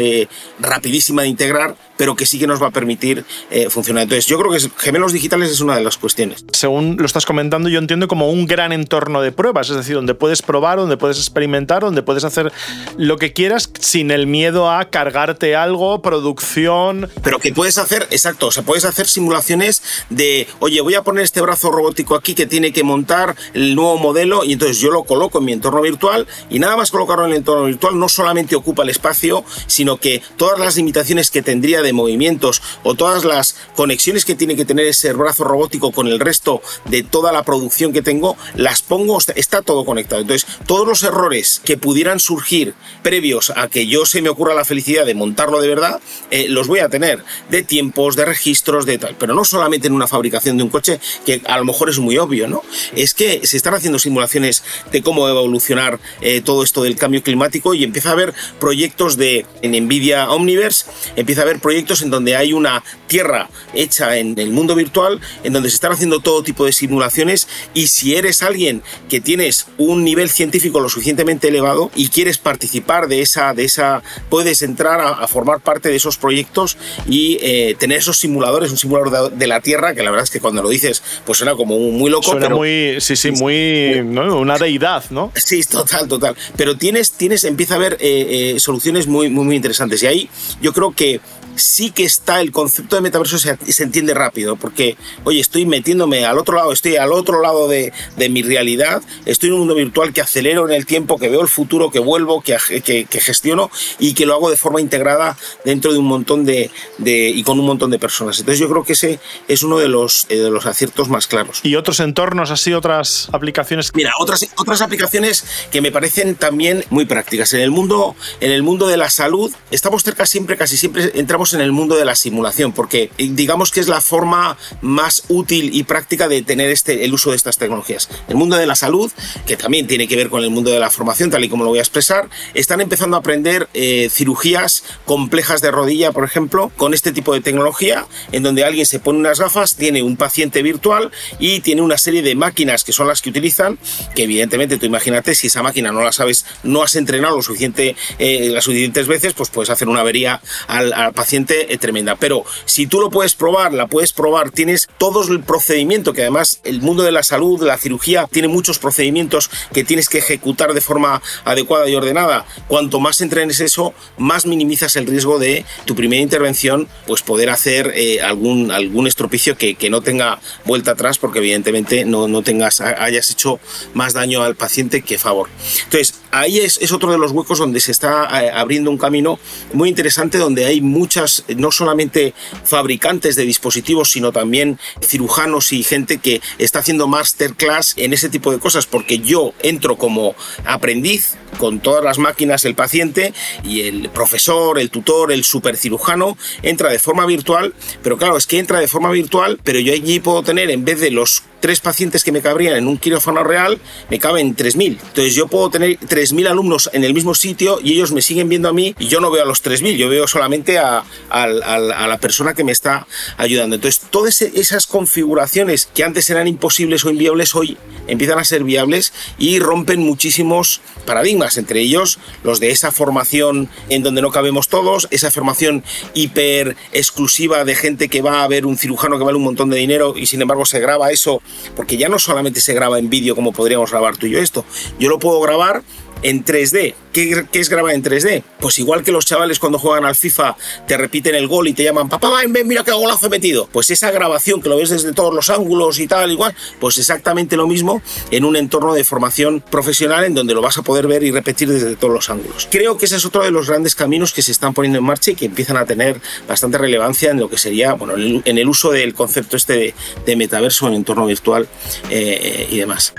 rapidísima 0.59 1.23
de 1.23 1.27
integrar, 1.27 1.75
pero 1.97 2.15
que 2.15 2.25
sí 2.25 2.39
que 2.39 2.47
nos 2.47 2.61
va 2.61 2.67
a 2.67 2.71
permitir 2.71 3.25
eh, 3.49 3.69
funcionar. 3.69 4.03
Entonces, 4.03 4.25
yo 4.25 4.39
creo 4.39 4.51
que 4.51 4.59
gemelos 4.77 5.13
digitales 5.13 5.49
es 5.51 5.61
una 5.61 5.75
de 5.75 5.83
las 5.83 5.97
cuestiones. 5.97 6.45
Según 6.51 6.97
lo 6.97 7.05
estás 7.05 7.25
comentando, 7.25 7.69
yo 7.69 7.79
entiendo 7.79 8.07
como 8.07 8.29
un 8.29 8.47
gran 8.47 8.71
entorno 8.71 9.21
de 9.21 9.31
pruebas, 9.31 9.69
es 9.69 9.77
decir, 9.77 9.95
donde 9.95 10.13
puedes 10.13 10.41
probar, 10.41 10.77
donde 10.77 10.97
puedes 10.97 11.17
experimentar, 11.17 11.81
donde 11.81 12.03
puedes 12.03 12.23
hacer 12.23 12.51
lo 12.97 13.17
que 13.17 13.33
quieras 13.33 13.69
sin 13.79 14.11
el 14.11 14.27
miedo 14.27 14.69
a 14.69 14.85
cargarte 14.89 15.55
algo, 15.65 16.01
producción. 16.01 17.09
Pero 17.21 17.39
que 17.39 17.53
puedes 17.53 17.77
hacer, 17.77 18.07
exacto, 18.11 18.47
o 18.47 18.51
sea, 18.51 18.63
puedes 18.63 18.85
hacer 18.85 19.07
simulaciones 19.07 19.83
de, 20.09 20.47
oye, 20.59 20.81
voy 20.81 20.95
a 20.95 21.03
poner 21.03 21.23
este 21.23 21.41
brazo 21.41 21.71
robótico 21.71 22.15
aquí 22.15 22.35
que 22.35 22.45
tiene 22.45 22.71
que 22.71 22.83
montar 22.83 23.35
el 23.53 23.75
nuevo 23.75 23.97
modelo 23.97 24.43
y 24.43 24.53
entonces 24.53 24.79
yo 24.79 24.91
lo 24.91 25.03
coloco 25.03 25.39
en 25.39 25.45
mi 25.45 25.53
entorno 25.53 25.81
virtual 25.81 26.27
y 26.49 26.59
nada 26.59 26.77
más 26.77 26.91
colocarlo 26.91 27.25
en 27.25 27.31
el 27.31 27.37
entorno 27.37 27.65
virtual 27.65 27.99
no 27.99 28.09
solamente 28.09 28.55
ocupa 28.55 28.83
el 28.83 28.89
espacio, 28.89 29.43
sino 29.67 29.97
que 29.97 30.21
todas 30.37 30.59
las 30.59 30.75
limitaciones 30.77 31.31
que 31.31 31.41
tendría 31.41 31.81
de 31.81 31.93
movimientos 31.93 32.61
o 32.83 32.95
todas 32.95 33.25
las 33.25 33.55
conexiones 33.75 34.25
que 34.25 34.35
tiene 34.35 34.55
que 34.55 34.65
tener 34.65 34.85
ese 34.85 35.13
brazo 35.13 35.43
robótico 35.43 35.91
con 35.91 36.07
el 36.07 36.19
resto 36.19 36.61
de 36.85 37.03
toda 37.03 37.31
la 37.31 37.43
producción 37.43 37.93
que 37.93 38.01
tengo, 38.01 38.37
las 38.55 38.81
pongo, 38.81 39.17
está 39.35 39.61
todo 39.61 39.85
conectado. 39.85 40.21
Entonces, 40.21 40.47
todos 40.65 40.87
los 40.87 41.03
errores 41.03 41.61
que 41.63 41.77
pudieran 41.77 42.19
surgir 42.19 42.73
previos 43.03 43.51
a 43.55 43.67
que 43.67 43.87
yo 43.87 44.05
se 44.05 44.21
me 44.21 44.29
ocurra 44.29 44.53
la 44.53 44.65
felicidad 44.65 45.05
de 45.05 45.15
montarlo 45.15 45.54
de 45.61 45.67
verdad, 45.67 45.99
eh, 46.31 46.47
los 46.49 46.67
voy 46.67 46.79
a 46.79 46.89
tener 46.89 47.23
de 47.49 47.63
tiempos, 47.63 48.15
de 48.15 48.25
registros, 48.25 48.85
de 48.85 48.97
tal. 48.97 49.15
Pero 49.17 49.33
no 49.33 49.45
solamente 49.45 49.87
en 49.87 49.93
una 49.93 50.07
fabricación 50.07 50.57
de 50.57 50.63
un 50.63 50.69
coche, 50.69 50.99
que 51.25 51.41
a 51.45 51.57
lo 51.57 51.65
mejor 51.65 51.89
es 51.89 51.99
muy 51.99 52.17
obvio, 52.17 52.47
¿no? 52.47 52.63
Es 52.95 53.13
que 53.13 53.45
se 53.45 53.57
están 53.57 53.73
haciendo 53.73 53.99
simulaciones 53.99 54.63
de 54.91 55.01
cómo 55.01 55.27
evolucionar 55.27 55.99
eh, 56.21 56.41
todo 56.41 56.63
esto 56.63 56.83
del 56.83 56.95
cambio 56.95 57.23
climático 57.23 57.73
y 57.73 57.83
empieza 57.83 58.09
a 58.09 58.13
haber 58.13 58.33
proyectos 58.59 59.17
de 59.17 59.45
en 59.61 59.85
Nvidia 59.85 60.29
Omniverse, 60.29 60.85
empieza 61.15 61.41
a 61.41 61.43
haber 61.43 61.59
proyectos 61.59 62.01
en 62.01 62.09
donde 62.09 62.35
hay 62.35 62.53
una 62.53 62.83
tierra 63.07 63.49
hecha 63.73 64.17
en 64.17 64.37
el 64.39 64.51
mundo 64.51 64.75
virtual, 64.75 65.19
en 65.43 65.53
donde 65.53 65.69
se 65.69 65.75
están 65.75 65.91
haciendo 65.91 66.19
todo 66.19 66.43
tipo 66.43 66.65
de 66.65 66.71
simulaciones 66.71 67.47
y 67.73 67.87
si 67.87 68.15
eres 68.15 68.43
alguien 68.43 68.81
que 69.09 69.21
tienes 69.21 69.67
un 69.77 70.03
nivel 70.03 70.29
científico 70.29 70.79
lo 70.79 70.89
suficientemente 70.89 71.47
elevado 71.47 71.91
y 71.95 72.09
quieres 72.09 72.37
participar 72.37 73.07
de 73.07 73.21
esa, 73.21 73.53
de 73.53 73.65
esa 73.65 74.03
puedes 74.29 74.61
entrar 74.61 74.99
a, 75.01 75.27
formar 75.27 75.44
parte 75.61 75.89
de 75.89 75.95
esos 75.95 76.17
proyectos 76.17 76.77
y 77.07 77.37
eh, 77.41 77.75
tener 77.79 77.99
esos 77.99 78.17
simuladores, 78.17 78.71
un 78.71 78.77
simulador 78.77 79.31
de, 79.31 79.47
la 79.47 79.61
Tierra, 79.61 79.93
que 79.93 80.03
la 80.03 80.09
verdad 80.09 80.23
es 80.23 80.31
que 80.31 80.39
cuando 80.39 80.61
lo 80.61 80.69
dices, 80.69 81.03
pues 81.25 81.37
suena 81.37 81.55
como 81.55 81.77
muy 81.77 82.09
loco. 82.09 82.31
Suena 82.31 82.49
muy, 82.49 82.97
sí, 82.99 83.15
sí, 83.15 83.31
muy, 83.31 83.99
una 83.99 84.57
deidad, 84.57 85.03
¿no? 85.11 85.31
Sí, 85.35 85.63
total, 85.63 86.07
total. 86.07 86.35
Pero 86.57 86.77
tienes, 86.77 87.11
tienes, 87.13 87.43
empieza 87.43 87.75
a 87.75 87.77
haber 87.77 87.93
eh, 87.93 88.55
eh, 88.55 88.59
soluciones 88.59 89.07
muy, 89.07 89.29
muy, 89.29 89.45
muy 89.45 89.55
interesantes. 89.55 90.01
Y 90.03 90.07
ahí 90.07 90.29
yo 90.61 90.73
creo 90.73 90.91
que 90.91 91.21
sí 91.55 91.91
que 91.91 92.03
está 92.03 92.41
el 92.41 92.51
concepto 92.51 92.95
de 92.95 93.01
metaverso 93.01 93.37
se, 93.37 93.57
se, 93.71 93.83
entiende 93.83 94.13
rápido, 94.13 94.55
porque, 94.55 94.97
oye, 95.23 95.39
estoy 95.39 95.65
metiéndome 95.65 96.25
al 96.25 96.37
otro 96.37 96.55
lado, 96.55 96.71
estoy 96.71 96.95
al 96.95 97.11
otro 97.11 97.41
lado 97.41 97.67
de, 97.67 97.93
de, 98.17 98.29
mi 98.29 98.41
realidad, 98.41 99.01
estoy 99.25 99.49
en 99.49 99.53
un 99.53 99.59
mundo 99.59 99.75
virtual 99.75 100.13
que 100.13 100.21
acelero 100.21 100.67
en 100.67 100.73
el 100.75 100.85
tiempo, 100.85 101.17
que 101.17 101.29
veo 101.29 101.41
el 101.41 101.47
futuro, 101.47 101.91
que 101.91 101.99
vuelvo, 101.99 102.41
que, 102.41 102.57
que, 102.83 103.05
que 103.05 103.19
gestiono 103.19 103.69
y 103.99 104.13
que 104.13 104.25
lo 104.25 104.33
hago 104.33 104.49
de 104.49 104.57
forma 104.57 104.81
integrada 104.81 105.37
dentro 105.63 105.91
de 105.91 105.99
un 105.99 106.05
montón 106.05 106.45
de, 106.45 106.71
de, 106.97 107.29
y 107.29 107.43
con 107.43 107.59
un 107.59 107.65
montón 107.65 107.91
de 107.91 107.99
personas. 107.99 108.39
Entonces 108.39 108.59
yo 108.59 108.69
creo 108.69 108.83
que 108.83 108.93
ese 108.93 109.19
es 109.47 109.63
uno 109.63 109.77
de 109.77 109.87
los, 109.87 110.25
eh, 110.29 110.37
de 110.37 110.49
los 110.49 110.65
aciertos 110.65 111.09
más 111.09 111.27
claros. 111.27 111.59
¿Y 111.63 111.75
otros 111.75 111.99
entornos, 111.99 112.51
así, 112.51 112.73
otras 112.73 113.29
aplicaciones? 113.31 113.91
Mira, 113.93 114.13
otras, 114.19 114.47
otras 114.57 114.81
aplicaciones 114.81 115.45
que 115.71 115.81
me 115.81 115.91
parecen 115.91 116.35
también 116.35 116.83
muy 116.89 117.05
prácticas. 117.05 117.53
En 117.53 117.61
el 117.61 117.71
mundo, 117.71 118.15
en 118.39 118.51
el 118.51 118.63
mundo 118.63 118.87
de 118.87 118.97
la 118.97 119.09
salud, 119.09 119.53
estamos 119.71 120.03
cerca 120.03 120.25
siempre, 120.25 120.57
casi 120.57 120.77
siempre 120.77 121.11
entramos 121.15 121.44
en 121.53 121.61
el 121.61 121.71
mundo 121.71 121.95
de 121.95 122.05
la 122.05 122.15
simulación, 122.15 122.71
porque 122.71 123.11
eh, 123.17 123.29
digamos 123.31 123.71
que 123.71 123.79
es 123.79 123.87
la 123.87 124.01
forma 124.01 124.57
más 124.81 125.23
útil 125.29 125.69
y 125.73 125.83
práctica 125.83 126.27
de 126.27 126.41
tener 126.41 126.69
este, 126.69 127.05
el 127.05 127.13
uso 127.13 127.31
de 127.31 127.37
estas 127.37 127.57
tecnologías. 127.57 128.09
El 128.27 128.35
mundo 128.35 128.55
de 128.55 128.65
la 128.65 128.75
salud, 128.75 129.11
que 129.45 129.57
también 129.57 129.87
tiene 129.87 130.07
que 130.07 130.15
ver 130.15 130.29
con 130.29 130.43
el 130.43 130.49
mundo 130.49 130.71
de 130.71 130.79
la 130.79 130.89
formación, 130.89 131.29
tal 131.29 131.43
y 131.43 131.49
como 131.49 131.63
lo 131.63 131.69
voy 131.69 131.79
a 131.79 131.81
expresar, 131.81 132.29
están 132.53 132.81
empezando 132.81 133.17
a 133.17 133.19
aprender 133.19 133.69
eh, 133.73 134.09
cirugías 134.11 134.83
complejas 135.05 135.61
de 135.61 135.71
rodilla, 135.71 136.11
por 136.11 136.23
ejemplo, 136.23 136.71
con 136.77 136.93
este 136.93 137.11
tipo 137.11 137.33
de 137.33 137.41
tecnología, 137.41 138.05
en 138.31 138.43
donde 138.43 138.63
alguien 138.63 138.85
se 138.85 138.99
pone 138.99 139.19
unas 139.19 139.39
gafas, 139.39 139.75
tiene 139.75 140.03
un 140.03 140.17
paciente 140.17 140.61
virtual 140.61 141.11
y 141.39 141.59
tiene 141.59 141.81
una 141.81 141.97
serie 141.97 142.21
de 142.21 142.35
máquinas 142.35 142.83
que 142.83 142.91
son 142.91 143.07
las 143.07 143.21
que 143.21 143.29
utilizan, 143.29 143.77
que 144.15 144.23
evidentemente 144.23 144.77
tú 144.77 144.85
imagínate, 144.85 145.35
si 145.35 145.47
esa 145.47 145.63
máquina 145.63 145.91
no 145.91 146.01
la 146.01 146.11
sabes, 146.11 146.45
no 146.63 146.83
has 146.83 146.95
entrenado 146.95 147.35
lo 147.37 147.41
suficiente 147.41 147.95
eh, 148.19 148.49
las 148.49 148.63
suficientes 148.63 149.07
veces, 149.07 149.33
pues 149.33 149.49
puedes 149.49 149.69
hacer 149.69 149.87
una 149.87 150.01
avería 150.01 150.41
al, 150.67 150.93
al 150.93 151.13
paciente 151.13 151.34
eh, 151.37 151.77
tremenda. 151.77 152.15
Pero 152.15 152.43
si 152.65 152.87
tú 152.87 152.99
lo 152.99 153.09
puedes 153.09 153.35
probar, 153.35 153.73
la 153.73 153.87
puedes 153.87 154.13
probar, 154.13 154.51
tienes 154.51 154.87
todo 154.97 155.23
el 155.29 155.43
procedimiento, 155.43 156.13
que 156.13 156.21
además 156.21 156.61
el 156.63 156.81
mundo 156.81 157.03
de 157.03 157.11
la 157.11 157.23
salud, 157.23 157.61
la 157.61 157.77
cirugía, 157.77 158.27
tiene 158.31 158.47
muchos 158.47 158.79
procedimientos 158.79 159.49
que 159.73 159.83
tienes 159.83 160.09
que 160.09 160.19
ejecutar 160.19 160.73
de 160.73 160.81
forma 160.81 161.21
adecuada 161.43 161.89
y 161.89 161.95
ordenada. 161.95 162.45
Cuanto 162.67 162.99
más 162.99 163.21
entrenes 163.21 163.59
eso, 163.59 163.93
más 164.17 164.45
minimizas 164.45 164.95
el 164.95 165.07
riesgo 165.07 165.39
de 165.39 165.65
tu 165.85 165.95
primera 165.95 166.21
intervención, 166.21 166.87
pues 167.07 167.21
poder 167.21 167.49
hacer 167.49 167.91
eh, 167.95 168.21
algún, 168.21 168.71
algún 168.71 169.07
estropicio 169.07 169.57
que, 169.57 169.75
que, 169.75 169.89
no 169.89 170.01
tenga 170.01 170.39
vuelta 170.65 170.91
atrás, 170.91 171.17
porque 171.19 171.39
evidentemente 171.39 172.05
no, 172.05 172.27
no 172.27 172.41
tengas, 172.41 172.81
hayas 172.81 173.29
hecho 173.31 173.59
más 173.93 174.13
daño 174.13 174.43
al 174.43 174.55
paciente 174.55 175.01
que 175.01 175.17
favor. 175.17 175.49
Entonces, 175.85 176.15
ahí 176.39 176.59
es, 176.59 176.91
otro 176.91 177.11
de 177.11 177.17
los 177.17 177.31
huecos 177.31 177.59
donde 177.59 177.79
se 177.79 177.91
está 177.91 178.43
eh, 178.43 178.51
abriendo 178.53 178.91
un 178.91 178.97
camino 178.97 179.39
muy 179.73 179.89
interesante, 179.89 180.37
donde 180.37 180.65
hay 180.65 180.81
muchas, 180.81 181.43
no 181.55 181.71
solamente 181.71 182.33
fabricantes 182.63 183.35
de 183.35 183.43
dispositivos, 183.43 184.11
sino 184.11 184.31
también 184.31 184.79
cirujanos 185.01 185.71
y 185.73 185.83
gente 185.83 186.17
que 186.17 186.41
está 186.57 186.79
haciendo 186.79 187.07
masterclass 187.07 187.93
en 187.97 188.13
ese 188.13 188.29
tipo 188.29 188.51
de 188.51 188.59
cosas, 188.59 188.85
porque 188.85 189.19
yo 189.19 189.53
entro 189.61 189.97
como 189.97 190.35
aprendiz 190.65 191.35
con 191.57 191.79
todas 191.79 192.03
las 192.03 192.17
máquinas 192.17 192.65
el 192.65 192.75
paciente 192.75 193.33
y 193.63 193.81
el 193.81 194.09
profesor, 194.09 194.77
el 194.77 194.89
tutor, 194.89 195.31
el 195.31 195.43
supercirujano 195.43 196.37
entra 196.61 196.89
de 196.89 196.99
forma 196.99 197.25
virtual, 197.25 197.73
pero 198.03 198.17
claro, 198.17 198.37
es 198.37 198.45
que 198.45 198.59
entra 198.59 198.79
de 198.79 198.87
forma 198.87 199.09
virtual, 199.11 199.59
pero 199.63 199.79
yo 199.79 199.93
allí 199.93 200.19
puedo 200.19 200.43
tener 200.43 200.69
en 200.69 200.85
vez 200.85 200.99
de 200.99 201.11
los 201.11 201.43
tres 201.65 201.79
pacientes 201.79 202.23
que 202.23 202.31
me 202.31 202.43
cabrían 202.43 202.75
en 202.75 202.87
un 202.87 202.99
quirófano 202.99 203.43
real, 203.43 203.79
me 204.11 204.19
caben 204.19 204.55
3.000. 204.55 204.99
Entonces 205.01 205.33
yo 205.33 205.47
puedo 205.47 205.71
tener 205.71 205.97
3.000 205.99 206.47
alumnos 206.47 206.91
en 206.93 207.03
el 207.03 207.11
mismo 207.11 207.33
sitio 207.33 207.79
y 207.81 207.93
ellos 207.93 208.11
me 208.11 208.21
siguen 208.21 208.49
viendo 208.49 208.69
a 208.69 208.71
mí 208.71 208.93
y 208.99 209.07
yo 209.07 209.19
no 209.19 209.31
veo 209.31 209.41
a 209.41 209.47
los 209.47 209.63
3.000, 209.63 209.95
yo 209.95 210.07
veo 210.07 210.27
solamente 210.27 210.77
a, 210.77 211.03
la 211.31 212.17
persona 212.21 212.53
que 212.53 212.63
me 212.63 212.71
está 212.71 213.07
ayudando. 213.37 213.77
Entonces 213.77 213.99
todas 214.11 214.43
esas 214.43 214.85
configuraciones 214.85 215.89
que 215.91 216.03
antes 216.03 216.29
eran 216.29 216.47
imposibles 216.47 217.03
o 217.03 217.09
inviables 217.09 217.55
hoy 217.55 217.79
empiezan 218.05 218.37
a 218.37 218.43
ser 218.43 218.63
viables 218.63 219.11
y 219.39 219.57
rompen 219.57 220.01
muchísimos 220.01 220.81
paradigmas, 221.07 221.57
entre 221.57 221.81
ellos 221.81 222.19
los 222.43 222.59
de 222.59 222.69
esa 222.69 222.91
formación 222.91 223.69
en 223.89 224.03
donde 224.03 224.21
no 224.21 224.29
cabemos 224.29 224.67
todos, 224.67 225.07
esa 225.09 225.31
formación 225.31 225.83
hiper 226.13 226.75
exclusiva 226.91 227.65
de 227.65 227.73
gente 227.73 228.07
que 228.07 228.21
va 228.21 228.43
a 228.43 228.47
ver 228.47 228.67
un 228.67 228.77
cirujano 228.77 229.17
que 229.17 229.23
vale 229.23 229.37
un 229.37 229.43
montón 229.43 229.71
de 229.71 229.77
dinero 229.77 230.13
y 230.15 230.27
sin 230.27 230.43
embargo 230.43 230.67
se 230.67 230.79
graba 230.79 231.09
eso 231.09 231.41
porque 231.75 231.97
ya 231.97 232.09
no 232.09 232.19
solamente 232.19 232.59
se 232.59 232.73
graba 232.73 232.99
en 232.99 233.09
vídeo 233.09 233.35
como 233.35 233.51
podríamos 233.51 233.91
grabar 233.91 234.17
tú 234.17 234.27
y 234.27 234.31
yo 234.31 234.39
esto, 234.39 234.65
yo 234.99 235.09
lo 235.09 235.19
puedo 235.19 235.39
grabar 235.41 235.83
en 236.25 236.43
3D. 236.43 236.95
¿Qué, 237.13 237.45
es 237.53 237.69
grabar 237.69 237.93
en 237.93 238.03
3D? 238.03 238.43
Pues 238.59 238.79
igual 238.79 239.03
que 239.03 239.11
los 239.11 239.27
chavales 239.27 239.59
cuando 239.59 239.77
juegan 239.77 240.05
al 240.05 240.15
FIFA 240.15 240.57
te 240.87 240.97
repiten 240.97 241.35
el 241.35 241.47
gol 241.47 241.67
y 241.67 241.73
te 241.73 241.83
llaman, 241.83 242.09
papá, 242.09 242.41
ven, 242.47 242.67
mira 242.67 242.83
qué 242.83 242.91
golazo 242.91 243.27
he 243.27 243.29
metido. 243.29 243.69
Pues 243.71 243.91
esa 243.91 244.09
grabación 244.09 244.59
que 244.59 244.67
lo 244.67 244.77
ves 244.77 244.89
desde 244.89 245.13
todos 245.13 245.33
los 245.33 245.51
ángulos 245.51 245.99
y 245.99 246.07
tal, 246.07 246.31
igual, 246.31 246.55
pues 246.79 246.97
exactamente 246.97 247.55
lo 247.55 247.67
mismo 247.67 248.01
en 248.31 248.43
un 248.43 248.55
entorno 248.55 248.95
de 248.95 249.03
formación 249.03 249.61
profesional 249.61 250.23
en 250.23 250.33
donde 250.33 250.55
lo 250.55 250.63
vas 250.63 250.79
a 250.79 250.81
poder 250.81 251.05
ver 251.05 251.21
y 251.21 251.29
repetir 251.29 251.69
desde 251.69 251.95
todos 251.95 252.13
los 252.13 252.29
ángulos. 252.31 252.67
Creo 252.71 252.97
que 252.97 253.05
ese 253.05 253.17
es 253.17 253.25
otro 253.25 253.43
de 253.43 253.51
los 253.51 253.69
grandes 253.69 253.93
caminos 253.93 254.33
que 254.33 254.41
se 254.41 254.51
están 254.51 254.73
poniendo 254.73 254.97
en 254.97 255.05
marcha 255.05 255.29
y 255.29 255.35
que 255.35 255.45
empiezan 255.45 255.77
a 255.77 255.85
tener 255.85 256.19
bastante 256.47 256.79
relevancia 256.79 257.29
en 257.29 257.39
lo 257.39 257.49
que 257.51 257.59
sería, 257.59 257.93
bueno, 257.93 258.15
en 258.17 258.57
el 258.57 258.67
uso 258.67 258.91
del 258.91 259.13
concepto 259.13 259.57
este 259.57 259.93
de, 260.25 260.35
metaverso 260.35 260.87
en 260.87 260.95
entorno 260.95 261.27
virtual 261.27 261.67
eh, 262.09 262.39
eh, 262.41 262.67
y 262.71 262.77
demás. 262.79 263.13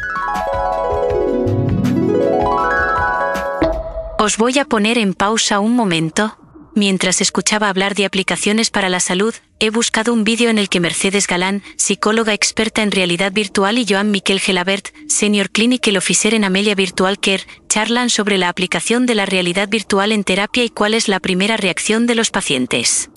Os 4.26 4.38
voy 4.38 4.58
a 4.58 4.64
poner 4.64 4.98
en 4.98 5.14
pausa 5.14 5.60
un 5.60 5.76
momento. 5.76 6.36
Mientras 6.74 7.20
escuchaba 7.20 7.68
hablar 7.68 7.94
de 7.94 8.04
aplicaciones 8.04 8.72
para 8.72 8.88
la 8.88 8.98
salud, 8.98 9.32
he 9.60 9.70
buscado 9.70 10.12
un 10.12 10.24
vídeo 10.24 10.50
en 10.50 10.58
el 10.58 10.68
que 10.68 10.80
Mercedes 10.80 11.28
Galán, 11.28 11.62
psicóloga 11.76 12.34
experta 12.34 12.82
en 12.82 12.90
realidad 12.90 13.30
virtual, 13.30 13.78
y 13.78 13.86
Joan 13.88 14.10
Miquel 14.10 14.40
Gelabert, 14.40 14.88
senior 15.06 15.50
clinical 15.50 15.96
officer 15.96 16.34
en 16.34 16.42
Amelia 16.42 16.74
Virtual 16.74 17.20
Care, 17.20 17.44
charlan 17.68 18.10
sobre 18.10 18.36
la 18.36 18.48
aplicación 18.48 19.06
de 19.06 19.14
la 19.14 19.26
realidad 19.26 19.68
virtual 19.68 20.10
en 20.10 20.24
terapia 20.24 20.64
y 20.64 20.70
cuál 20.70 20.94
es 20.94 21.06
la 21.06 21.20
primera 21.20 21.56
reacción 21.56 22.08
de 22.08 22.16
los 22.16 22.32
pacientes. 22.32 23.08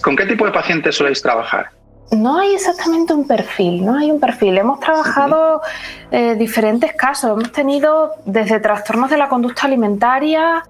¿Con 0.00 0.14
qué 0.14 0.26
tipo 0.26 0.46
de 0.46 0.52
pacientes 0.52 0.94
soléis 0.94 1.22
trabajar? 1.22 1.72
No 2.10 2.38
hay 2.38 2.54
exactamente 2.54 3.12
un 3.12 3.26
perfil, 3.26 3.84
no 3.84 3.96
hay 3.96 4.10
un 4.10 4.20
perfil. 4.20 4.56
Hemos 4.58 4.80
trabajado 4.80 5.62
eh, 6.10 6.34
diferentes 6.36 6.92
casos. 6.94 7.32
Hemos 7.32 7.52
tenido 7.52 8.12
desde 8.24 8.60
trastornos 8.60 9.10
de 9.10 9.16
la 9.16 9.28
conducta 9.28 9.66
alimentaria, 9.66 10.64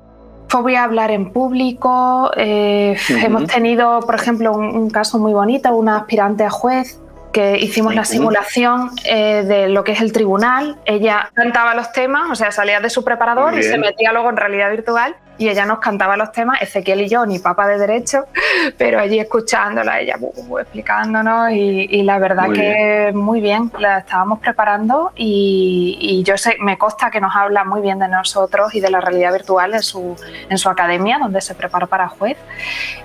fobia 0.49 0.83
a 0.83 0.85
hablar 0.85 1.11
en 1.11 1.33
público. 1.33 2.31
Eh, 2.37 2.97
hemos 3.09 3.47
tenido, 3.47 4.01
por 4.01 4.15
ejemplo, 4.15 4.53
un, 4.53 4.91
caso 4.91 5.19
muy 5.19 5.33
bonito, 5.33 5.75
una 5.75 5.99
aspirante 5.99 6.45
a 6.45 6.51
juez 6.51 7.01
que 7.33 7.59
hicimos 7.59 7.97
la 7.97 8.05
simulación 8.05 8.91
eh, 9.05 9.43
de 9.43 9.69
lo 9.69 9.83
que 9.83 9.93
es 9.93 10.01
el 10.01 10.13
tribunal. 10.13 10.79
Ella 10.85 11.31
cantaba 11.35 11.75
los 11.75 11.93
temas, 11.93 12.31
o 12.31 12.37
sea, 12.37 12.53
salía 12.53 12.81
de 12.81 12.89
su 12.89 13.05
preparador 13.05 13.59
y 13.59 13.63
se 13.65 13.77
metía 13.77 14.13
luego 14.13 14.31
en 14.31 14.37
realidad 14.37 14.71
virtual 14.71 15.17
y 15.39 15.49
ella 15.49 15.67
nos 15.67 15.79
cantaba 15.79 16.17
los 16.17 16.33
temas, 16.33 16.63
Ezequiel 16.63 17.03
y 17.03 17.09
yo, 17.09 17.27
ni 17.27 17.39
papa 17.39 17.67
de 17.67 17.79
derecho, 17.79 18.27
pero 18.79 19.01
allí 19.01 19.19
escuchándola, 19.19 20.01
ella 20.01 20.17
explicándonos 20.61 21.53
y, 21.53 22.03
la 22.03 22.19
verdad 22.19 22.51
que 22.51 23.13
muy 23.15 23.41
bien, 23.41 23.73
la 23.79 23.99
estábamos 23.99 24.39
preparando 24.41 25.13
y, 25.17 26.23
yo 26.25 26.37
sé, 26.37 26.57
me 26.61 26.77
consta 26.79 27.11
que 27.11 27.21
nos 27.21 27.35
habla 27.35 27.65
muy 27.65 27.81
bien 27.81 27.99
de 27.99 28.09
nosotros 28.09 28.75
y 28.75 28.81
de 28.81 28.91
la 28.91 29.01
realidad 29.01 29.33
virtual 29.33 29.75
en 29.75 29.83
su, 29.83 30.17
en 30.49 30.59
su 30.59 30.69
academia, 30.69 31.19
donde 31.19 31.41
se 31.41 31.55
prepara 31.55 31.87
para 31.87 32.09
juez 32.09 32.37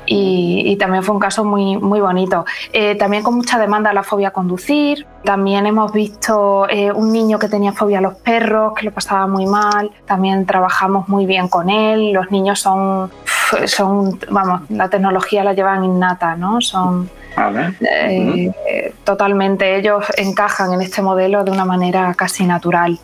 y, 0.05 0.75
también 0.77 1.03
fue 1.03 1.13
un 1.13 1.21
caso 1.21 1.43
muy, 1.43 1.77
muy 1.77 1.99
bonito. 1.99 2.45
Eh, 2.73 2.95
también 2.95 3.21
con 3.21 3.35
mucha 3.35 3.59
demanda 3.59 3.93
la 3.93 4.03
fobia 4.03 4.29
a 4.29 4.31
conducir, 4.31 5.05
también 5.23 5.65
hemos 5.65 5.91
visto 5.91 6.67
eh, 6.69 6.91
un 6.91 7.11
niño 7.11 7.37
que 7.37 7.49
tenía 7.49 7.73
fobia 7.73 7.99
a 7.99 8.01
los 8.01 8.15
perros, 8.15 8.73
que 8.73 8.85
lo 8.85 8.91
pasaba 8.91 9.27
muy 9.27 9.45
mal, 9.45 9.91
también 10.05 10.45
trabajamos 10.45 11.07
muy 11.09 11.25
bien 11.25 11.47
con 11.47 11.69
él, 11.69 12.17
los 12.19 12.31
niños 12.31 12.59
son, 12.59 13.11
son 13.65 14.19
vamos, 14.29 14.61
la 14.69 14.89
tecnología 14.89 15.43
la 15.43 15.53
llevan 15.53 15.83
innata, 15.83 16.35
¿no? 16.35 16.61
Son 16.61 17.09
eh, 17.81 18.93
totalmente, 19.03 19.77
ellos 19.77 20.05
encajan 20.17 20.73
en 20.73 20.81
este 20.81 21.01
modelo 21.01 21.43
de 21.43 21.51
una 21.51 21.65
manera 21.65 22.13
casi 22.13 22.45
natural 22.45 22.99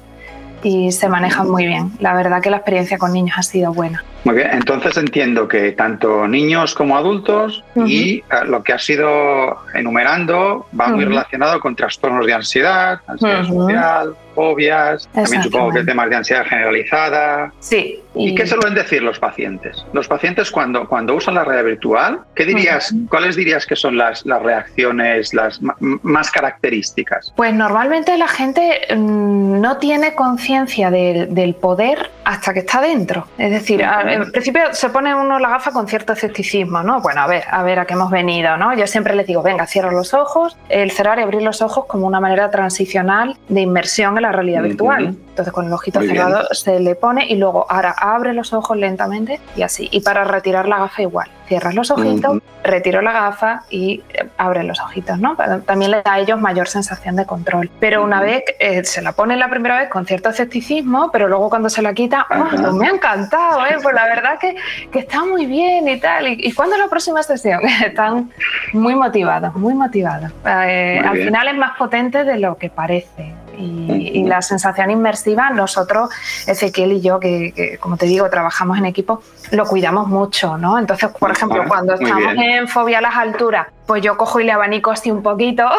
y 0.63 0.91
se 0.91 1.07
manejan 1.07 1.50
muy 1.50 1.65
bien. 1.65 1.91
La 2.00 2.13
verdad 2.13 2.41
que 2.41 2.50
la 2.50 2.57
experiencia 2.57 2.98
con 2.98 3.13
niños 3.13 3.38
ha 3.38 3.43
sido 3.43 3.74
buena. 3.74 4.03
Muy 4.25 4.36
bien, 4.36 4.50
entonces 4.51 4.98
entiendo 4.98 5.48
que 5.48 5.72
tanto 5.74 6.27
niños 6.27 6.74
como 6.74 6.98
adultos 6.98 7.63
y 7.75 8.17
eh, 8.17 8.24
lo 8.48 8.63
que 8.63 8.74
has 8.74 8.89
ido 8.89 9.60
enumerando 9.75 10.65
va 10.77 10.88
muy 10.88 11.05
relacionado 11.05 11.60
con 11.60 11.75
trastornos 11.75 12.25
de 12.25 12.34
ansiedad, 12.34 13.00
ansiedad 13.05 13.46
social, 13.46 14.15
fobias, 14.36 15.08
también 15.13 15.41
supongo 15.41 15.72
que 15.72 15.84
temas 15.84 16.10
de 16.10 16.15
ansiedad 16.17 16.46
generalizada. 16.46 17.53
Sí. 17.60 18.01
¿Y, 18.13 18.36
qué 18.36 18.46
suelen 18.46 18.75
decir 18.75 19.01
los 19.01 19.20
pacientes? 19.20 19.86
Los 19.94 20.08
pacientes 20.08 20.51
cuando, 20.51 20.88
cuando 20.88 21.15
usan 21.15 21.36
la 21.36 21.44
realidad 21.44 21.65
virtual, 21.65 22.20
¿qué 22.36 22.46
dirías, 22.46 22.94
¿cuáles 23.10 23.36
dirías 23.36 23.65
que 23.65 23.75
son 23.75 23.98
las, 23.98 24.25
las 24.25 24.41
reacciones 24.41 25.34
las 25.34 25.60
más 25.79 26.32
características? 26.32 27.34
Pues 27.36 27.53
normalmente 27.53 28.17
la 28.17 28.27
gente 28.27 28.82
mm, 28.96 29.62
no 29.62 29.77
tiene 29.77 30.15
conciencia 30.15 30.91
del, 30.91 31.55
poder 31.55 32.10
hasta 32.25 32.53
que 32.53 32.60
está 32.60 32.82
dentro. 32.82 33.27
Es 33.38 33.51
decir, 33.51 33.82
en 33.82 34.32
principio 34.32 34.74
se 34.74 34.89
pone 34.89 35.13
uno 35.15 35.39
la 35.39 35.50
gafa 35.50 35.72
con 35.72 35.88
cierto 35.88 36.13
escepticismo, 36.13 36.82
¿no? 36.84 37.00
Bueno, 37.01 37.22
a 37.22 37.27
ver, 37.27 37.44
a 37.50 37.63
ver 37.63 37.79
a 37.79 37.86
qué 37.86 37.94
hemos 37.94 38.10
venido, 38.10 38.58
¿no? 38.58 38.75
Yo 38.75 38.88
siempre 38.88 39.15
les 39.15 39.27
digo, 39.27 39.44
venga, 39.44 39.67
cierra 39.67 39.91
los 39.91 40.13
ojos, 40.13 40.58
el 40.70 40.91
cerrar 40.91 41.20
y 41.20 41.22
abrir 41.22 41.44
los 41.44 41.62
ojos 41.62 41.86
como 41.86 42.08
una 42.08 42.20
manera 42.20 42.50
transicional 42.50 43.38
de 43.48 43.62
inmersión 43.62 44.17
en 44.17 44.24
la 44.24 44.32
realidad 44.32 44.63
virtual. 44.63 45.15
Entonces 45.29 45.53
con 45.53 45.67
el 45.67 45.74
ojito 45.74 46.01
cerrado 46.01 46.48
se 46.51 46.79
le 46.79 46.96
pone 46.96 47.27
y 47.27 47.36
luego 47.36 47.65
ahora 47.70 47.94
abre 47.98 48.34
los 48.34 48.53
ojos 48.53 48.75
lentamente 48.77 49.39
y 49.55 49.62
así. 49.62 49.88
Y 49.91 50.01
para 50.01 50.24
retirar 50.24 50.67
la 50.67 50.79
gafa 50.79 51.01
igual. 51.01 51.29
Cierras 51.48 51.75
los 51.75 51.92
ojitos, 51.92 52.42
retiro 52.64 53.02
la 53.02 53.12
gafa 53.12 53.64
y 53.70 54.04
eh, 54.10 54.28
abre 54.38 54.64
los 54.64 54.80
ojitos, 54.80 55.20
¿no? 55.20 55.36
También 55.66 55.92
le 55.92 56.02
da 56.02 56.14
a 56.14 56.20
ellos 56.20 56.40
mayor 56.40 56.68
sensación 56.68 57.16
de 57.16 57.25
control. 57.25 57.70
Pero 57.80 58.04
una 58.04 58.22
vez 58.22 58.44
eh, 58.60 58.84
se 58.84 59.02
la 59.02 59.12
pone 59.12 59.36
la 59.36 59.50
primera 59.50 59.78
vez 59.78 59.90
con 59.90 60.06
cierto 60.06 60.30
escepticismo, 60.30 61.12
pero 61.12 61.28
luego 61.28 61.50
cuando 61.50 61.70
se 61.70 61.82
la 61.82 61.94
quita, 61.94 62.25
¡oh, 62.30 62.46
pues 62.50 62.74
me 62.74 62.88
ha 62.88 62.92
encantado, 62.92 63.66
¿eh? 63.66 63.78
Pues 63.82 63.94
la 63.94 64.06
verdad 64.06 64.40
que, 64.40 64.56
que 64.92 65.00
está 65.00 65.24
muy 65.24 65.46
bien 65.46 65.88
y 65.88 66.00
tal. 66.00 66.28
¿Y, 66.28 66.52
cuándo 66.54 66.75
es 66.75 66.82
la 66.82 66.88
próxima 66.88 67.22
sesión? 67.24 67.62
Están 67.86 68.32
muy 68.74 68.96
motivados, 68.96 69.54
muy 69.56 69.74
motivados. 69.74 70.32
Eh, 70.46 71.02
al 71.04 71.18
final 71.18 71.48
es 71.48 71.58
más 71.58 71.78
potente 71.78 72.24
de 72.24 72.38
lo 72.38 72.58
que 72.58 72.70
parece 72.70 73.34
y, 73.58 74.24
la 74.26 74.42
sensación 74.42 74.90
inmersiva, 74.92 75.50
nosotros, 75.52 76.10
Ezequiel 76.48 76.94
y 76.94 77.02
yo, 77.02 77.20
que, 77.20 77.78
como 77.80 77.98
te 77.98 78.06
digo, 78.08 78.30
trabajamos 78.30 78.78
en 78.78 78.86
equipo, 78.86 79.22
lo 79.52 79.66
cuidamos 79.66 80.08
mucho, 80.08 80.58
¿no? 80.58 80.80
Entonces, 80.80 81.10
por 81.12 81.32
ejemplo, 81.32 81.64
cuando 81.68 81.94
estamos 81.94 82.34
en 82.36 82.68
fobia 82.68 82.98
a 82.98 83.02
las 83.02 83.16
alturas, 83.16 83.68
pues 83.86 84.01
yo 84.01 84.18
cojo 84.18 84.39
y 84.39 84.46
le 84.46 84.51
abanico 84.51 84.92
así 84.92 85.12
un 85.12 85.24
poquito. 85.24 85.68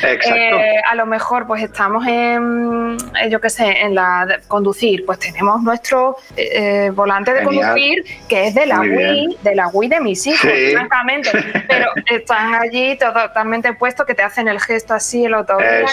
Eh, 0.00 0.80
a 0.88 0.94
lo 0.94 1.06
mejor 1.06 1.46
pues 1.46 1.62
estamos 1.62 2.06
en, 2.06 2.96
eh, 3.20 3.30
yo 3.30 3.40
qué 3.40 3.50
sé, 3.50 3.80
en 3.80 3.94
la 3.94 4.26
de 4.26 4.38
conducir, 4.46 5.04
pues 5.04 5.18
tenemos 5.18 5.62
nuestro 5.62 6.16
eh, 6.36 6.90
volante 6.94 7.32
de 7.34 7.42
conducir 7.42 8.04
que 8.28 8.48
es 8.48 8.54
de 8.54 8.66
la 8.66 8.80
Wii, 8.80 9.38
de 9.42 9.54
la 9.54 9.68
Wii 9.68 9.88
de 9.88 10.00
mis 10.00 10.26
hijos, 10.26 10.50
francamente, 10.72 11.30
pero 11.68 11.90
están 12.06 12.54
allí 12.54 12.96
totalmente 12.96 13.72
puestos 13.74 14.06
que 14.06 14.14
te 14.14 14.22
hacen 14.22 14.48
el 14.48 14.60
gesto 14.60 14.94
así, 14.94 15.24
el 15.24 15.34
automóvil. 15.34 15.86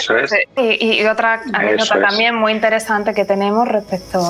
y, 0.56 1.04
otra 1.04 1.42
anécdota 1.52 2.00
también 2.00 2.34
muy 2.34 2.52
interesante 2.52 3.14
que 3.14 3.24
tenemos 3.24 3.68
respecto 3.68 4.20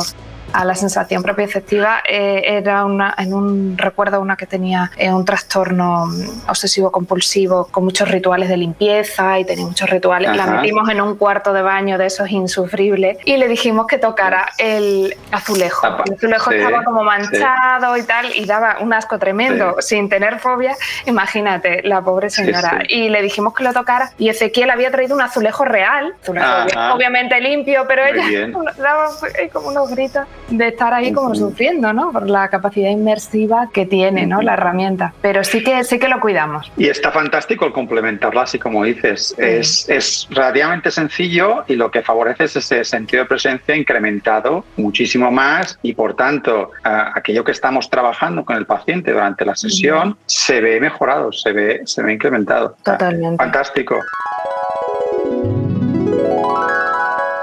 a 0.57 0.65
la 0.65 0.75
sensación 0.75 1.23
propioceptiva 1.23 2.03
eh, 2.09 2.43
era 2.47 2.87
una, 2.87 3.15
en 3.19 3.35
un 3.35 3.77
recuerdo 3.77 4.23
una 4.23 4.37
que 4.37 4.47
tenía 4.47 4.91
eh, 4.97 5.13
un 5.13 5.23
trastorno 5.23 6.07
mm, 6.07 6.49
obsesivo 6.49 6.91
compulsivo 6.91 7.69
con 7.71 7.85
muchos 7.85 8.11
rituales 8.11 8.49
de 8.49 8.57
limpieza 8.57 9.39
y 9.39 9.45
tenía 9.45 9.67
muchos 9.67 9.91
rituales. 9.91 10.35
La 10.35 10.47
metimos 10.47 10.89
en 10.89 11.03
un 11.03 11.17
cuarto 11.17 11.53
de 11.53 11.61
baño 11.61 11.99
de 11.99 12.07
esos 12.07 12.31
insufribles 12.31 13.19
y 13.27 13.37
le 13.37 13.49
dijimos 13.49 13.87
que 13.87 13.99
tocara 13.99 14.49
el 14.57 15.15
azulejo. 15.31 15.87
El 16.07 16.15
azulejo 16.15 16.51
estaba 16.51 16.85
como 16.85 17.05
manchado 17.05 17.95
y 17.99 18.03
tal 18.05 18.35
y 18.35 18.47
daba 18.47 18.79
un 18.81 18.95
asco 18.95 19.19
tremendo 19.19 19.77
sin 19.81 20.09
tener 20.09 20.39
fobia. 20.39 20.75
Imagínate, 21.05 21.83
la 21.83 22.01
pobre 22.01 22.31
señora. 22.31 22.83
y 22.89 23.11
le 23.11 23.21
dijimos 23.21 23.53
que 23.53 23.63
lo 23.63 23.75
tocara 23.75 24.11
y 24.17 24.31
Ezequiel 24.31 24.71
había 24.71 24.91
traído 24.91 25.15
un 25.15 25.21
azulejo 25.21 25.67
real, 25.67 26.15
obviamente 26.27 27.39
limpio, 27.43 27.85
pero 27.87 28.05
ella 28.07 28.49
daba 28.79 29.11
como 29.53 29.69
unos 29.69 29.91
gritos 29.91 30.27
de 30.49 30.69
estar 30.69 30.93
ahí 30.95 31.13
como 31.13 31.35
sufriendo, 31.35 31.93
¿no? 31.93 32.13
Por 32.13 32.29
la 32.29 32.49
capacidad 32.49 32.91
inmersiva 32.91 33.69
que 33.73 33.87
tiene, 33.87 34.27
¿no? 34.27 34.43
La 34.43 34.55
herramienta. 34.55 35.13
Pero 35.21 35.45
sí 35.45 35.63
que 35.63 35.85
sí 35.85 35.99
que 35.99 36.09
lo 36.09 36.21
cuidamos. 36.21 36.71
Y 36.77 36.89
está 36.89 37.11
fantástico 37.11 37.67
el 37.67 37.73
complementarla, 37.73 38.43
así 38.43 38.59
como 38.59 38.85
dices. 38.85 39.35
Es, 39.39 39.89
es 39.89 40.27
relativamente 40.31 40.91
sencillo 40.91 41.65
y 41.67 41.77
lo 41.77 41.91
que 41.91 42.03
favorece 42.03 42.45
es 42.45 42.57
ese 42.57 42.85
sentido 42.85 43.23
de 43.23 43.29
presencia 43.29 43.77
incrementado 43.77 44.65
muchísimo 44.77 45.31
más 45.31 45.79
y 45.83 45.95
por 45.95 46.15
tanto 46.15 46.71
aquello 46.83 47.45
que 47.45 47.53
estamos 47.53 47.91
trabajando 47.91 48.45
con 48.45 48.57
el 48.57 48.67
paciente 48.67 49.13
durante 49.13 49.45
la 49.45 49.57
sesión 49.57 50.17
se 50.27 50.61
ve 50.61 50.81
mejorado, 50.81 51.33
se 51.33 51.53
ve, 51.53 51.83
se 51.85 52.03
ve 52.03 52.15
incrementado. 52.15 52.77
Totalmente. 52.83 53.43
Fantástico. 53.43 53.97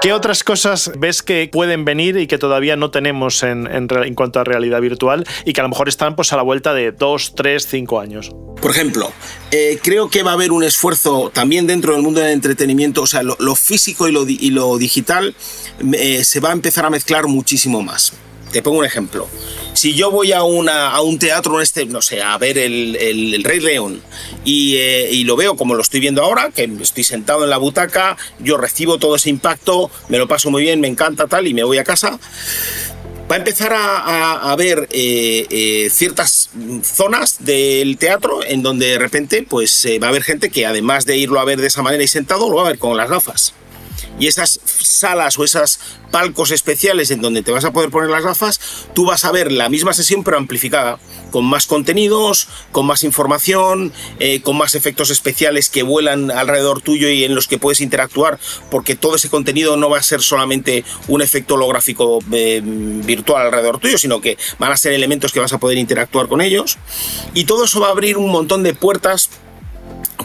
¿Qué 0.04 0.12
otras 0.12 0.44
cosas 0.44 0.92
ves 0.98 1.22
que 1.22 1.48
pueden 1.50 1.86
venir 1.86 2.18
y 2.18 2.26
que 2.26 2.36
todavía 2.36 2.76
no 2.76 2.90
tenemos 2.90 3.42
en, 3.42 3.88
cuanto 4.14 4.38
a 4.38 4.44
realidad 4.44 4.82
virtual 4.82 5.26
y 5.46 5.54
que 5.54 5.62
a 5.62 5.64
lo 5.64 5.70
mejor 5.70 5.88
están 5.88 6.14
pues, 6.14 6.30
a 6.34 6.36
la 6.36 6.42
vuelta 6.42 6.74
de 6.74 6.92
2, 6.92 7.32
3, 7.34 7.66
5 7.66 8.00
años? 8.00 8.30
Por 8.60 8.70
ejemplo, 8.70 9.10
eh, 9.50 9.78
creo 9.82 10.10
que 10.10 10.22
va 10.22 10.32
a 10.32 10.34
haber 10.34 10.52
un 10.52 10.62
esfuerzo 10.62 11.30
también 11.32 11.66
dentro 11.66 11.94
del 11.94 12.02
mundo 12.02 12.20
del 12.20 12.32
entretenimiento, 12.32 13.00
o 13.00 13.06
sea, 13.06 13.22
lo, 13.22 13.56
físico 13.56 14.06
y 14.06 14.12
lo, 14.12 14.28
y 14.28 14.50
lo 14.50 14.76
digital 14.76 15.34
eh, 15.94 16.22
se 16.22 16.40
va 16.40 16.50
a 16.50 16.52
empezar 16.52 16.84
a 16.84 16.90
mezclar 16.90 17.26
muchísimo 17.26 17.80
más. 17.82 18.12
Te 18.54 18.62
pongo 18.62 18.78
un 18.78 18.84
ejemplo. 18.84 19.28
Si 19.72 19.94
yo 19.94 20.12
voy 20.12 20.30
a, 20.30 20.44
una, 20.44 20.90
a 20.90 21.00
un 21.00 21.18
teatro, 21.18 21.60
este, 21.60 21.86
no 21.86 22.00
sé, 22.00 22.22
a 22.22 22.38
ver 22.38 22.56
el, 22.56 23.42
Rey 23.42 23.58
León 23.58 24.00
y, 24.44 24.76
eh, 24.76 25.08
y, 25.10 25.24
lo 25.24 25.34
veo 25.34 25.56
como 25.56 25.74
lo 25.74 25.82
estoy 25.82 25.98
viendo 25.98 26.22
ahora, 26.22 26.52
que 26.54 26.70
estoy 26.80 27.02
sentado 27.02 27.42
en 27.42 27.50
la 27.50 27.56
butaca, 27.56 28.16
yo 28.38 28.56
recibo 28.56 28.98
todo 28.98 29.16
ese 29.16 29.28
impacto, 29.28 29.90
me 30.08 30.18
lo 30.18 30.28
paso 30.28 30.52
muy 30.52 30.62
bien, 30.62 30.80
me 30.80 30.86
encanta 30.86 31.26
tal 31.26 31.48
y 31.48 31.52
me 31.52 31.64
voy 31.64 31.78
a 31.78 31.82
casa, 31.82 32.20
va 33.28 33.34
a 33.34 33.38
empezar 33.38 33.72
a, 33.72 34.52
a, 34.52 34.54
ver 34.54 34.86
eh, 34.92 35.48
eh, 35.50 35.90
ciertas 35.90 36.50
zonas 36.84 37.38
del 37.44 37.96
teatro 37.98 38.44
en 38.44 38.62
donde 38.62 38.86
de 38.86 38.98
repente 39.00 39.42
pues 39.42 39.84
va 40.00 40.06
a 40.06 40.10
haber 40.10 40.22
gente 40.22 40.48
que 40.48 40.64
además 40.64 41.06
de 41.06 41.16
irlo 41.16 41.40
a 41.40 41.44
ver 41.44 41.60
de 41.60 41.66
esa 41.66 41.82
manera 41.82 42.04
y 42.04 42.08
sentado, 42.08 42.48
lo 42.48 42.58
va 42.58 42.66
a 42.66 42.68
ver 42.68 42.78
con 42.78 42.96
las 42.96 43.10
gafas 43.10 43.52
y 44.18 44.26
esas 44.26 44.60
salas 44.64 45.38
o 45.38 45.44
esas 45.44 45.80
palcos 46.10 46.52
especiales 46.52 47.10
en 47.10 47.20
donde 47.20 47.42
te 47.42 47.50
vas 47.50 47.64
a 47.64 47.72
poder 47.72 47.90
poner 47.90 48.10
las 48.10 48.22
gafas, 48.22 48.60
tú 48.94 49.04
vas 49.04 49.24
a 49.24 49.32
ver 49.32 49.50
la 49.50 49.68
misma 49.68 49.92
sesión 49.92 50.22
pero 50.22 50.36
amplificada, 50.36 50.98
con 51.32 51.44
más 51.44 51.66
contenidos, 51.66 52.46
con 52.70 52.86
más 52.86 53.02
información, 53.02 53.92
eh, 54.20 54.40
con 54.40 54.56
más 54.56 54.76
efectos 54.76 55.10
especiales 55.10 55.68
que 55.68 55.82
vuelan 55.82 56.30
alrededor 56.30 56.80
tuyo 56.80 57.08
y 57.08 57.24
en 57.24 57.34
los 57.34 57.48
que 57.48 57.58
puedes 57.58 57.80
interactuar, 57.80 58.38
porque 58.70 58.94
todo 58.94 59.16
ese 59.16 59.28
contenido 59.28 59.76
no 59.76 59.90
va 59.90 59.98
a 59.98 60.02
ser 60.02 60.22
solamente 60.22 60.84
un 61.08 61.20
efecto 61.20 61.54
holográfico 61.54 62.20
eh, 62.30 62.60
virtual 62.64 63.46
alrededor 63.46 63.78
tuyo, 63.78 63.98
sino 63.98 64.20
que 64.20 64.38
van 64.58 64.70
a 64.70 64.76
ser 64.76 64.92
elementos 64.92 65.32
que 65.32 65.40
vas 65.40 65.52
a 65.52 65.58
poder 65.58 65.78
interactuar 65.78 66.28
con 66.28 66.40
ellos. 66.40 66.78
Y 67.34 67.44
todo 67.44 67.64
eso 67.64 67.80
va 67.80 67.88
a 67.88 67.90
abrir 67.90 68.18
un 68.18 68.30
montón 68.30 68.62
de 68.62 68.74
puertas 68.74 69.30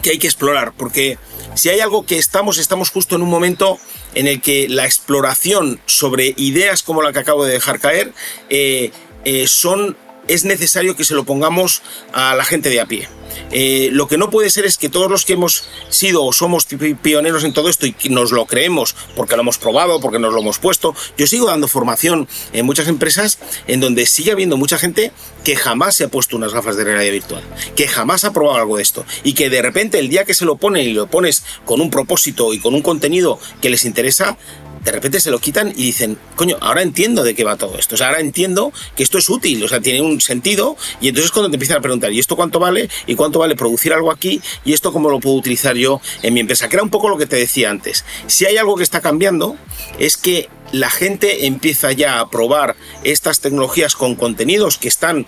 que 0.02 0.10
hay 0.10 0.18
que 0.18 0.26
explorar, 0.26 0.72
porque 0.76 1.18
si 1.54 1.68
hay 1.68 1.80
algo 1.80 2.06
que 2.06 2.18
estamos, 2.18 2.58
estamos 2.58 2.90
justo 2.90 3.16
en 3.16 3.22
un 3.22 3.30
momento 3.30 3.78
en 4.14 4.26
el 4.26 4.40
que 4.40 4.68
la 4.68 4.84
exploración 4.84 5.80
sobre 5.86 6.34
ideas 6.36 6.82
como 6.82 7.02
la 7.02 7.12
que 7.12 7.18
acabo 7.18 7.44
de 7.44 7.52
dejar 7.52 7.80
caer 7.80 8.12
eh, 8.48 8.90
eh, 9.24 9.46
son 9.46 9.96
es 10.30 10.44
necesario 10.44 10.96
que 10.96 11.04
se 11.04 11.14
lo 11.14 11.24
pongamos 11.24 11.82
a 12.12 12.34
la 12.34 12.44
gente 12.44 12.68
de 12.68 12.80
a 12.80 12.86
pie. 12.86 13.08
Eh, 13.52 13.88
lo 13.92 14.06
que 14.06 14.18
no 14.18 14.30
puede 14.30 14.50
ser 14.50 14.64
es 14.64 14.78
que 14.78 14.88
todos 14.88 15.10
los 15.10 15.24
que 15.24 15.32
hemos 15.34 15.64
sido 15.88 16.24
o 16.24 16.32
somos 16.32 16.66
pioneros 17.02 17.44
en 17.44 17.52
todo 17.52 17.68
esto 17.68 17.86
y 17.86 17.92
que 17.92 18.08
nos 18.08 18.32
lo 18.32 18.46
creemos 18.46 18.94
porque 19.16 19.36
lo 19.36 19.42
hemos 19.42 19.58
probado, 19.58 20.00
porque 20.00 20.18
nos 20.18 20.32
lo 20.32 20.40
hemos 20.40 20.58
puesto. 20.58 20.94
Yo 21.16 21.26
sigo 21.26 21.46
dando 21.46 21.68
formación 21.68 22.28
en 22.52 22.66
muchas 22.66 22.88
empresas 22.88 23.38
en 23.66 23.80
donde 23.80 24.06
sigue 24.06 24.32
habiendo 24.32 24.56
mucha 24.56 24.78
gente 24.78 25.12
que 25.44 25.56
jamás 25.56 25.96
se 25.96 26.04
ha 26.04 26.08
puesto 26.08 26.36
unas 26.36 26.52
gafas 26.52 26.76
de 26.76 26.84
realidad 26.84 27.12
virtual, 27.12 27.42
que 27.74 27.88
jamás 27.88 28.24
ha 28.24 28.32
probado 28.32 28.58
algo 28.58 28.76
de 28.76 28.82
esto 28.82 29.04
y 29.24 29.34
que 29.34 29.50
de 29.50 29.62
repente 29.62 29.98
el 29.98 30.08
día 30.08 30.24
que 30.24 30.34
se 30.34 30.44
lo 30.44 30.56
ponen 30.56 30.86
y 30.86 30.92
lo 30.92 31.08
pones 31.08 31.42
con 31.64 31.80
un 31.80 31.90
propósito 31.90 32.54
y 32.54 32.60
con 32.60 32.74
un 32.74 32.82
contenido 32.82 33.38
que 33.60 33.70
les 33.70 33.84
interesa, 33.84 34.36
de 34.84 34.92
repente 34.92 35.20
se 35.20 35.30
lo 35.30 35.38
quitan 35.38 35.68
y 35.68 35.84
dicen, 35.84 36.18
coño, 36.36 36.56
ahora 36.60 36.82
entiendo 36.82 37.22
de 37.22 37.34
qué 37.34 37.44
va 37.44 37.56
todo 37.56 37.78
esto. 37.78 37.94
O 37.94 37.98
sea, 37.98 38.08
ahora 38.08 38.20
entiendo 38.20 38.72
que 38.96 39.02
esto 39.02 39.18
es 39.18 39.28
útil, 39.28 39.62
o 39.62 39.68
sea, 39.68 39.80
tiene 39.80 40.00
un 40.00 40.20
sentido. 40.20 40.76
Y 41.00 41.08
entonces 41.08 41.30
cuando 41.30 41.50
te 41.50 41.56
empiezan 41.56 41.78
a 41.78 41.80
preguntar, 41.80 42.12
¿y 42.12 42.18
esto 42.18 42.36
cuánto 42.36 42.58
vale? 42.58 42.88
¿Y 43.06 43.14
cuánto 43.14 43.38
vale 43.38 43.56
producir 43.56 43.92
algo 43.92 44.10
aquí? 44.10 44.40
¿Y 44.64 44.72
esto 44.72 44.92
cómo 44.92 45.10
lo 45.10 45.20
puedo 45.20 45.36
utilizar 45.36 45.76
yo 45.76 46.00
en 46.22 46.34
mi 46.34 46.40
empresa? 46.40 46.68
Que 46.68 46.76
era 46.76 46.82
un 46.82 46.90
poco 46.90 47.08
lo 47.08 47.18
que 47.18 47.26
te 47.26 47.36
decía 47.36 47.70
antes. 47.70 48.04
Si 48.26 48.46
hay 48.46 48.56
algo 48.56 48.76
que 48.76 48.82
está 48.82 49.00
cambiando, 49.00 49.56
es 49.98 50.16
que 50.16 50.48
la 50.72 50.90
gente 50.90 51.46
empieza 51.46 51.92
ya 51.92 52.20
a 52.20 52.30
probar 52.30 52.76
estas 53.02 53.40
tecnologías 53.40 53.96
con 53.96 54.14
contenidos 54.14 54.78
que 54.78 54.88
están 54.88 55.26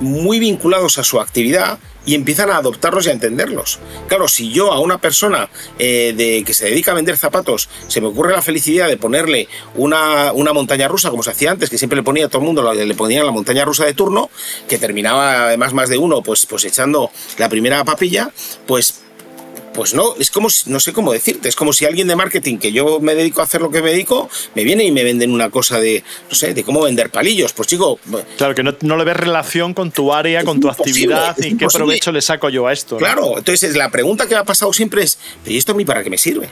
muy 0.00 0.38
vinculados 0.38 0.98
a 0.98 1.04
su 1.04 1.20
actividad 1.20 1.78
y 2.06 2.14
empiezan 2.14 2.50
a 2.50 2.56
adoptarlos 2.56 3.06
y 3.06 3.10
a 3.10 3.12
entenderlos. 3.12 3.78
Claro, 4.08 4.28
si 4.28 4.50
yo 4.50 4.72
a 4.72 4.80
una 4.80 4.98
persona 4.98 5.50
eh, 5.78 6.14
de, 6.16 6.42
que 6.44 6.54
se 6.54 6.66
dedica 6.66 6.92
a 6.92 6.94
vender 6.94 7.18
zapatos 7.18 7.68
se 7.88 8.00
me 8.00 8.06
ocurre 8.06 8.32
la 8.32 8.42
felicidad 8.42 8.88
de 8.88 8.96
ponerle 8.96 9.48
una, 9.74 10.32
una, 10.32 10.52
montaña 10.52 10.88
rusa, 10.88 11.10
como 11.10 11.22
se 11.22 11.30
hacía 11.30 11.50
antes, 11.50 11.68
que 11.68 11.78
siempre 11.78 11.96
le 11.96 12.02
ponía 12.02 12.26
a 12.26 12.28
todo 12.28 12.40
el 12.40 12.46
mundo, 12.46 12.72
le 12.72 12.94
ponían 12.94 13.26
la 13.26 13.32
montaña 13.32 13.64
rusa 13.64 13.84
de 13.84 13.92
turno, 13.92 14.30
que 14.68 14.78
terminaba 14.78 15.46
además 15.46 15.74
más 15.74 15.88
de 15.88 15.98
uno 15.98 16.22
pues, 16.22 16.46
pues 16.46 16.64
echando 16.64 17.10
la 17.38 17.48
primera 17.48 17.84
papilla, 17.84 18.30
pues 18.66 19.02
pues 19.76 19.94
no, 19.94 20.16
es 20.18 20.30
como, 20.30 20.48
no 20.66 20.80
sé 20.80 20.92
cómo 20.92 21.12
decirte, 21.12 21.48
es 21.48 21.54
como 21.54 21.72
si 21.72 21.84
alguien 21.84 22.08
de 22.08 22.16
marketing, 22.16 22.58
que 22.58 22.72
yo 22.72 22.98
me 23.00 23.14
dedico 23.14 23.42
a 23.42 23.44
hacer 23.44 23.60
lo 23.60 23.70
que 23.70 23.82
me 23.82 23.90
dedico, 23.90 24.28
me 24.54 24.64
viene 24.64 24.84
y 24.84 24.90
me 24.90 25.04
venden 25.04 25.32
una 25.32 25.50
cosa 25.50 25.78
de, 25.78 26.02
no 26.28 26.34
sé, 26.34 26.54
de 26.54 26.64
cómo 26.64 26.82
vender 26.82 27.10
palillos. 27.10 27.52
Pues 27.52 27.68
chico... 27.68 28.00
Claro, 28.36 28.54
que 28.54 28.62
no, 28.62 28.96
le 28.96 29.04
ves 29.04 29.16
relación 29.16 29.74
con 29.74 29.90
tu 29.92 30.12
área, 30.12 30.42
con 30.44 30.58
tu 30.58 30.68
actividad 30.68 31.36
y 31.38 31.56
qué 31.56 31.66
provecho 31.66 32.10
le 32.10 32.22
saco 32.22 32.48
yo 32.48 32.66
a 32.66 32.72
esto. 32.72 32.96
Claro, 32.96 33.38
entonces 33.38 33.76
la 33.76 33.90
pregunta 33.90 34.26
que 34.26 34.34
me 34.34 34.40
ha 34.40 34.44
pasado 34.44 34.72
siempre 34.72 35.02
es, 35.02 35.18
¿y 35.44 35.58
esto 35.58 35.72
a 35.72 35.74
mí 35.74 35.84
para 35.84 36.02
qué 36.02 36.10
me 36.10 36.18
sirve? 36.18 36.48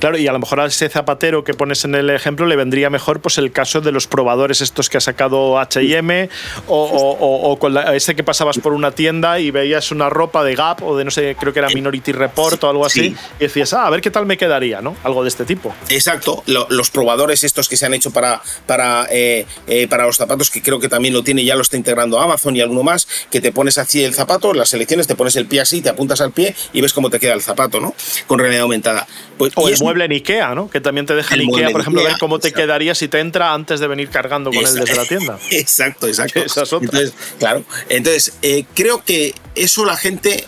Claro, 0.00 0.18
y 0.18 0.26
a 0.26 0.32
lo 0.32 0.38
mejor 0.38 0.60
a 0.60 0.66
ese 0.66 0.88
zapatero 0.88 1.44
que 1.44 1.54
pones 1.54 1.84
en 1.84 1.94
el 1.94 2.10
ejemplo 2.10 2.46
le 2.46 2.56
vendría 2.56 2.90
mejor 2.90 3.20
pues 3.20 3.38
el 3.38 3.52
caso 3.52 3.80
de 3.80 3.92
los 3.92 4.06
probadores 4.06 4.60
estos 4.60 4.88
que 4.88 4.98
ha 4.98 5.00
sacado 5.00 5.58
H&M 5.58 6.28
o, 6.68 7.56
con 7.58 7.76
ese 7.94 8.14
que 8.14 8.22
pasabas 8.22 8.58
por 8.58 8.72
una 8.72 8.92
tienda 8.92 9.40
y 9.40 9.50
veías 9.50 9.90
una 9.90 10.08
ropa 10.08 10.44
de 10.44 10.54
Gap 10.54 10.82
o 10.82 10.96
de 10.96 11.04
no 11.04 11.10
sé, 11.10 11.36
creo 11.38 11.52
que 11.52 11.58
era 11.58 11.68
Minority 11.68 12.12
Report 12.12 12.62
o 12.64 12.70
algo 12.70 12.86
así 12.86 13.14
y 13.38 13.42
decías, 13.42 13.72
ah, 13.72 13.86
a 13.86 13.90
ver 13.90 14.00
qué 14.00 14.10
tal 14.10 14.26
me 14.26 14.36
quedaría, 14.36 14.80
¿no? 14.80 14.96
Algo 15.04 15.22
de 15.22 15.28
este 15.28 15.44
tipo. 15.44 15.74
Exacto, 15.88 16.42
los 16.46 16.90
probadores 16.90 17.44
estos 17.44 17.68
que 17.68 17.76
se 17.76 17.86
han 17.86 17.94
hecho 17.94 18.10
para, 18.10 18.42
para, 18.66 19.06
eh, 19.10 19.46
eh, 19.66 19.88
para 19.88 20.06
los 20.06 20.16
zapatos, 20.16 20.50
que 20.50 20.62
creo 20.62 20.78
que 20.78 20.88
también 20.88 21.14
lo 21.14 21.22
tiene, 21.22 21.44
ya 21.44 21.54
lo 21.54 21.62
está 21.62 21.76
integrando 21.76 22.20
Amazon 22.20 22.56
y 22.56 22.60
alguno 22.60 22.82
más, 22.82 23.08
que 23.30 23.40
te 23.40 23.52
pones 23.52 23.78
así 23.78 24.04
el 24.04 24.14
zapato, 24.14 24.52
las 24.54 24.70
selecciones, 24.70 25.06
te 25.06 25.14
pones 25.14 25.36
el 25.36 25.46
pie 25.46 25.60
así, 25.60 25.80
te 25.80 25.88
apuntas 25.88 26.20
al 26.20 26.32
pie 26.32 26.54
y 26.72 26.80
ves 26.80 26.92
cómo 26.92 27.10
te 27.10 27.18
queda 27.18 27.34
el 27.34 27.42
zapato, 27.42 27.80
¿no? 27.80 27.94
Con 28.26 28.38
realidad 28.38 28.62
aumentada. 28.62 29.06
Pues, 29.36 29.52
mueble 29.80 30.04
en 30.04 30.12
Ikea, 30.12 30.54
¿no? 30.54 30.70
Que 30.70 30.80
también 30.80 31.06
te 31.06 31.14
deja 31.14 31.34
en 31.34 31.42
Ikea, 31.42 31.70
por 31.70 31.80
ejemplo, 31.80 32.02
ver 32.02 32.16
cómo 32.18 32.38
te 32.38 32.52
quedaría 32.52 32.94
si 32.94 33.08
te 33.08 33.20
entra 33.20 33.54
antes 33.54 33.80
de 33.80 33.86
venir 33.86 34.08
cargando 34.08 34.50
con 34.50 34.64
él 34.64 34.74
desde 34.74 34.96
la 34.96 35.04
tienda. 35.04 35.38
Exacto, 35.50 36.06
exacto. 36.06 36.40
Entonces, 36.40 37.12
claro. 37.38 37.64
Entonces, 37.88 38.34
eh, 38.42 38.64
creo 38.74 39.02
que 39.04 39.34
eso 39.54 39.84
la 39.84 39.96
gente 39.96 40.44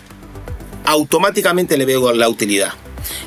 automáticamente 0.85 1.77
le 1.77 1.85
ve 1.85 1.99
la 2.15 2.29
utilidad 2.29 2.73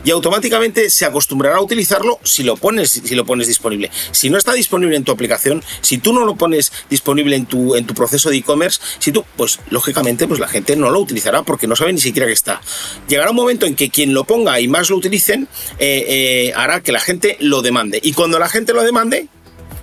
y 0.04 0.10
automáticamente 0.10 0.90
se 0.90 1.04
acostumbrará 1.04 1.56
a 1.56 1.60
utilizarlo 1.60 2.18
si 2.22 2.42
lo 2.42 2.56
pones, 2.56 2.90
si 2.90 3.14
lo 3.14 3.24
pones 3.24 3.46
disponible. 3.46 3.90
Si 4.12 4.30
no 4.30 4.38
está 4.38 4.52
disponible 4.52 4.96
en 4.96 5.04
tu 5.04 5.12
aplicación, 5.12 5.62
si 5.80 5.98
tú 5.98 6.12
no 6.12 6.24
lo 6.24 6.36
pones 6.36 6.72
disponible 6.90 7.36
en 7.36 7.46
tu, 7.46 7.74
en 7.74 7.86
tu 7.86 7.94
proceso 7.94 8.30
de 8.30 8.36
e-commerce, 8.36 8.80
si 8.98 9.12
tú, 9.12 9.24
pues 9.36 9.60
lógicamente, 9.70 10.26
pues 10.28 10.40
la 10.40 10.48
gente 10.48 10.76
no 10.76 10.90
lo 10.90 11.00
utilizará 11.00 11.42
porque 11.42 11.66
no 11.66 11.76
sabe 11.76 11.92
ni 11.92 12.00
siquiera 12.00 12.26
que 12.26 12.32
está. 12.32 12.60
Llegará 13.08 13.30
un 13.30 13.36
momento 13.36 13.66
en 13.66 13.74
que 13.74 13.90
quien 13.90 14.14
lo 14.14 14.24
ponga 14.24 14.60
y 14.60 14.68
más 14.68 14.90
lo 14.90 14.96
utilicen 14.96 15.48
eh, 15.78 16.04
eh, 16.08 16.52
hará 16.54 16.82
que 16.82 16.92
la 16.92 17.00
gente 17.00 17.36
lo 17.40 17.62
demande. 17.62 18.00
Y 18.02 18.12
cuando 18.12 18.38
la 18.38 18.48
gente 18.48 18.72
lo 18.72 18.82
demande, 18.82 19.28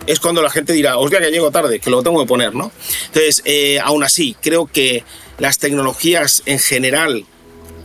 es 0.07 0.19
cuando 0.19 0.41
la 0.41 0.49
gente 0.49 0.73
dirá, 0.73 0.97
hostia, 0.97 1.19
que 1.19 1.31
llego 1.31 1.51
tarde, 1.51 1.79
que 1.79 1.89
lo 1.89 2.03
tengo 2.03 2.21
que 2.21 2.27
poner, 2.27 2.55
¿no? 2.55 2.71
Entonces, 3.07 3.41
eh, 3.45 3.79
aún 3.83 4.03
así, 4.03 4.35
creo 4.41 4.65
que 4.65 5.03
las 5.37 5.59
tecnologías 5.59 6.43
en 6.45 6.59
general 6.59 7.25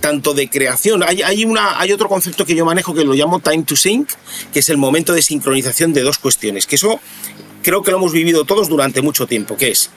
tanto 0.00 0.34
de 0.34 0.48
creación. 0.48 1.02
Hay, 1.02 1.22
hay, 1.22 1.44
una, 1.44 1.80
hay 1.80 1.92
otro 1.92 2.08
concepto 2.08 2.44
que 2.44 2.54
yo 2.54 2.64
manejo 2.64 2.94
que 2.94 3.04
lo 3.04 3.14
llamo 3.14 3.40
time 3.40 3.64
to 3.64 3.76
sync, 3.76 4.10
que 4.52 4.60
es 4.60 4.68
el 4.68 4.76
momento 4.76 5.12
de 5.12 5.22
sincronización 5.22 5.92
de 5.92 6.02
dos 6.02 6.18
cuestiones. 6.18 6.66
Que 6.66 6.76
eso 6.76 7.00
creo 7.62 7.82
que 7.82 7.90
lo 7.90 7.98
hemos 7.98 8.12
vivido 8.12 8.44
todos 8.44 8.68
durante 8.68 9.02
mucho 9.02 9.26
tiempo, 9.26 9.56
que 9.56 9.70
es 9.70 9.90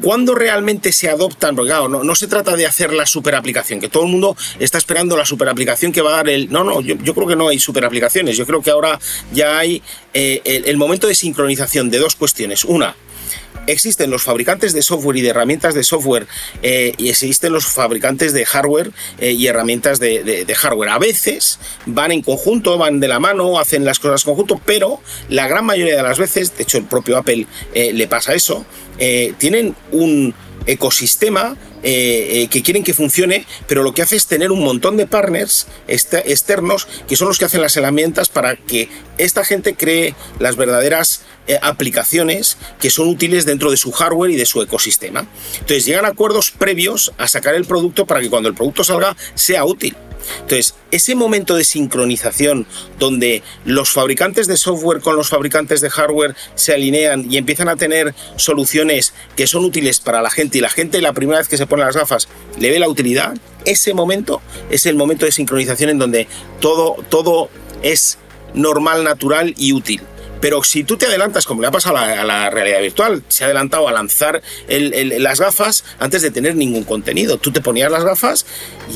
¿Cuándo 0.00 0.34
realmente 0.34 0.92
se 0.92 1.08
adoptan? 1.08 1.56
Porque 1.56 1.72
no, 1.72 2.14
se 2.14 2.28
trata 2.28 2.56
de 2.56 2.66
hacer 2.66 2.92
la 2.92 3.06
super 3.06 3.34
aplicación, 3.34 3.80
que 3.80 3.88
todo 3.88 4.04
el 4.04 4.10
mundo 4.10 4.36
está 4.58 4.78
esperando 4.78 5.16
la 5.16 5.24
super 5.24 5.48
aplicación 5.48 5.92
que 5.92 6.02
va 6.02 6.10
a 6.10 6.16
dar 6.16 6.28
el... 6.28 6.50
No, 6.50 6.62
no, 6.62 6.80
yo, 6.80 6.96
creo 7.14 7.26
que 7.26 7.36
no 7.36 7.48
hay 7.48 7.58
super 7.58 7.84
aplicaciones. 7.84 8.36
Yo 8.36 8.46
creo 8.46 8.62
que 8.62 8.70
ahora 8.70 8.98
ya 9.32 9.58
hay 9.58 9.82
eh, 10.14 10.62
el 10.66 10.76
momento 10.76 11.06
de 11.06 11.14
sincronización 11.14 11.90
de 11.90 11.98
dos 11.98 12.14
cuestiones. 12.14 12.64
Una, 12.64 12.94
existen 13.68 14.10
los 14.10 14.22
fabricantes 14.22 14.72
de 14.72 14.82
software 14.82 15.16
y 15.16 15.20
de 15.20 15.28
herramientas 15.28 15.74
de 15.74 15.84
software 15.84 16.26
eh, 16.62 16.94
y 16.98 17.10
existen 17.10 17.52
los 17.52 17.66
fabricantes 17.66 18.32
de 18.32 18.44
hardware 18.44 18.90
eh, 19.18 19.32
y 19.32 19.46
herramientas 19.46 20.00
de, 20.00 20.46
hardware. 20.56 20.90
A 20.90 20.98
veces 20.98 21.58
van 21.86 22.10
en 22.10 22.22
conjunto, 22.22 22.78
van 22.78 23.00
de 23.00 23.08
la 23.08 23.20
mano, 23.20 23.58
hacen 23.58 23.84
las 23.84 23.98
cosas 23.98 24.24
conjunto, 24.24 24.60
pero 24.64 25.00
la 25.28 25.46
gran 25.46 25.64
mayoría 25.64 25.96
de 25.96 26.02
las 26.02 26.18
veces, 26.18 26.56
de 26.56 26.64
hecho 26.64 26.78
el 26.78 26.84
propio 26.84 27.16
Apple 27.18 27.46
eh, 27.74 27.92
le 27.92 28.08
pasa 28.08 28.34
eso, 28.34 28.64
tienen 29.38 29.76
un 29.92 30.34
ecosistema 30.68 31.56
que 31.82 32.62
quieren 32.64 32.84
que 32.84 32.92
funcione, 32.92 33.46
pero 33.66 33.82
lo 33.82 33.94
que 33.94 34.02
hace 34.02 34.16
es 34.16 34.26
tener 34.26 34.50
un 34.50 34.62
montón 34.62 34.96
de 34.96 35.06
partners 35.06 35.66
externos 35.86 36.88
que 37.08 37.16
son 37.16 37.28
los 37.28 37.38
que 37.38 37.44
hacen 37.44 37.62
las 37.62 37.76
herramientas 37.76 38.28
para 38.28 38.56
que 38.56 38.88
esta 39.16 39.44
gente 39.44 39.74
cree 39.74 40.14
las 40.38 40.56
verdaderas 40.56 41.22
eh, 41.48 41.58
aplicaciones 41.62 42.58
que 42.78 42.90
son 42.90 43.08
útiles 43.08 43.46
dentro 43.46 43.70
de 43.70 43.78
su 43.78 43.90
hardware 43.90 44.32
y 44.32 44.36
de 44.36 44.44
su 44.44 44.60
ecosistema. 44.60 45.26
Entonces 45.54 45.86
llegan 45.86 46.04
a 46.04 46.08
acuerdos 46.08 46.50
previos 46.50 47.12
a 47.16 47.26
sacar 47.26 47.54
el 47.54 47.64
producto 47.64 48.04
para 48.04 48.20
que 48.20 48.28
cuando 48.28 48.50
el 48.50 48.54
producto 48.54 48.84
salga 48.84 49.16
sea 49.34 49.64
útil. 49.64 49.96
Entonces, 50.40 50.74
ese 50.90 51.14
momento 51.14 51.56
de 51.56 51.64
sincronización 51.64 52.66
donde 52.98 53.42
los 53.64 53.90
fabricantes 53.90 54.46
de 54.46 54.56
software 54.56 55.00
con 55.00 55.16
los 55.16 55.28
fabricantes 55.28 55.80
de 55.80 55.90
hardware 55.90 56.34
se 56.54 56.72
alinean 56.72 57.30
y 57.30 57.36
empiezan 57.36 57.68
a 57.68 57.76
tener 57.76 58.14
soluciones 58.36 59.14
que 59.36 59.46
son 59.46 59.64
útiles 59.64 60.00
para 60.00 60.22
la 60.22 60.30
gente 60.30 60.58
y 60.58 60.60
la 60.60 60.70
gente 60.70 61.00
la 61.00 61.12
primera 61.12 61.38
vez 61.38 61.48
que 61.48 61.56
se 61.56 61.66
pone 61.66 61.84
las 61.84 61.96
gafas 61.96 62.28
le 62.58 62.70
ve 62.70 62.78
la 62.78 62.88
utilidad, 62.88 63.34
ese 63.64 63.94
momento 63.94 64.40
es 64.70 64.86
el 64.86 64.96
momento 64.96 65.26
de 65.26 65.32
sincronización 65.32 65.90
en 65.90 65.98
donde 65.98 66.28
todo, 66.60 66.96
todo 67.08 67.50
es 67.82 68.18
normal, 68.54 69.04
natural 69.04 69.54
y 69.56 69.72
útil. 69.72 70.00
Pero 70.40 70.62
si 70.62 70.84
tú 70.84 70.96
te 70.96 71.06
adelantas, 71.06 71.46
como 71.46 71.60
le 71.60 71.68
ha 71.68 71.70
pasado 71.70 71.96
a 71.96 72.24
la, 72.24 72.50
realidad 72.50 72.80
virtual, 72.80 73.22
se 73.28 73.44
ha 73.44 73.46
adelantado 73.46 73.88
a 73.88 73.92
lanzar 73.92 74.42
las 74.68 75.40
gafas 75.40 75.84
antes 75.98 76.22
de 76.22 76.30
tener 76.30 76.56
ningún 76.56 76.84
contenido. 76.84 77.38
Tú 77.38 77.52
te 77.52 77.60
ponías 77.60 77.90
las 77.90 78.04
gafas 78.04 78.46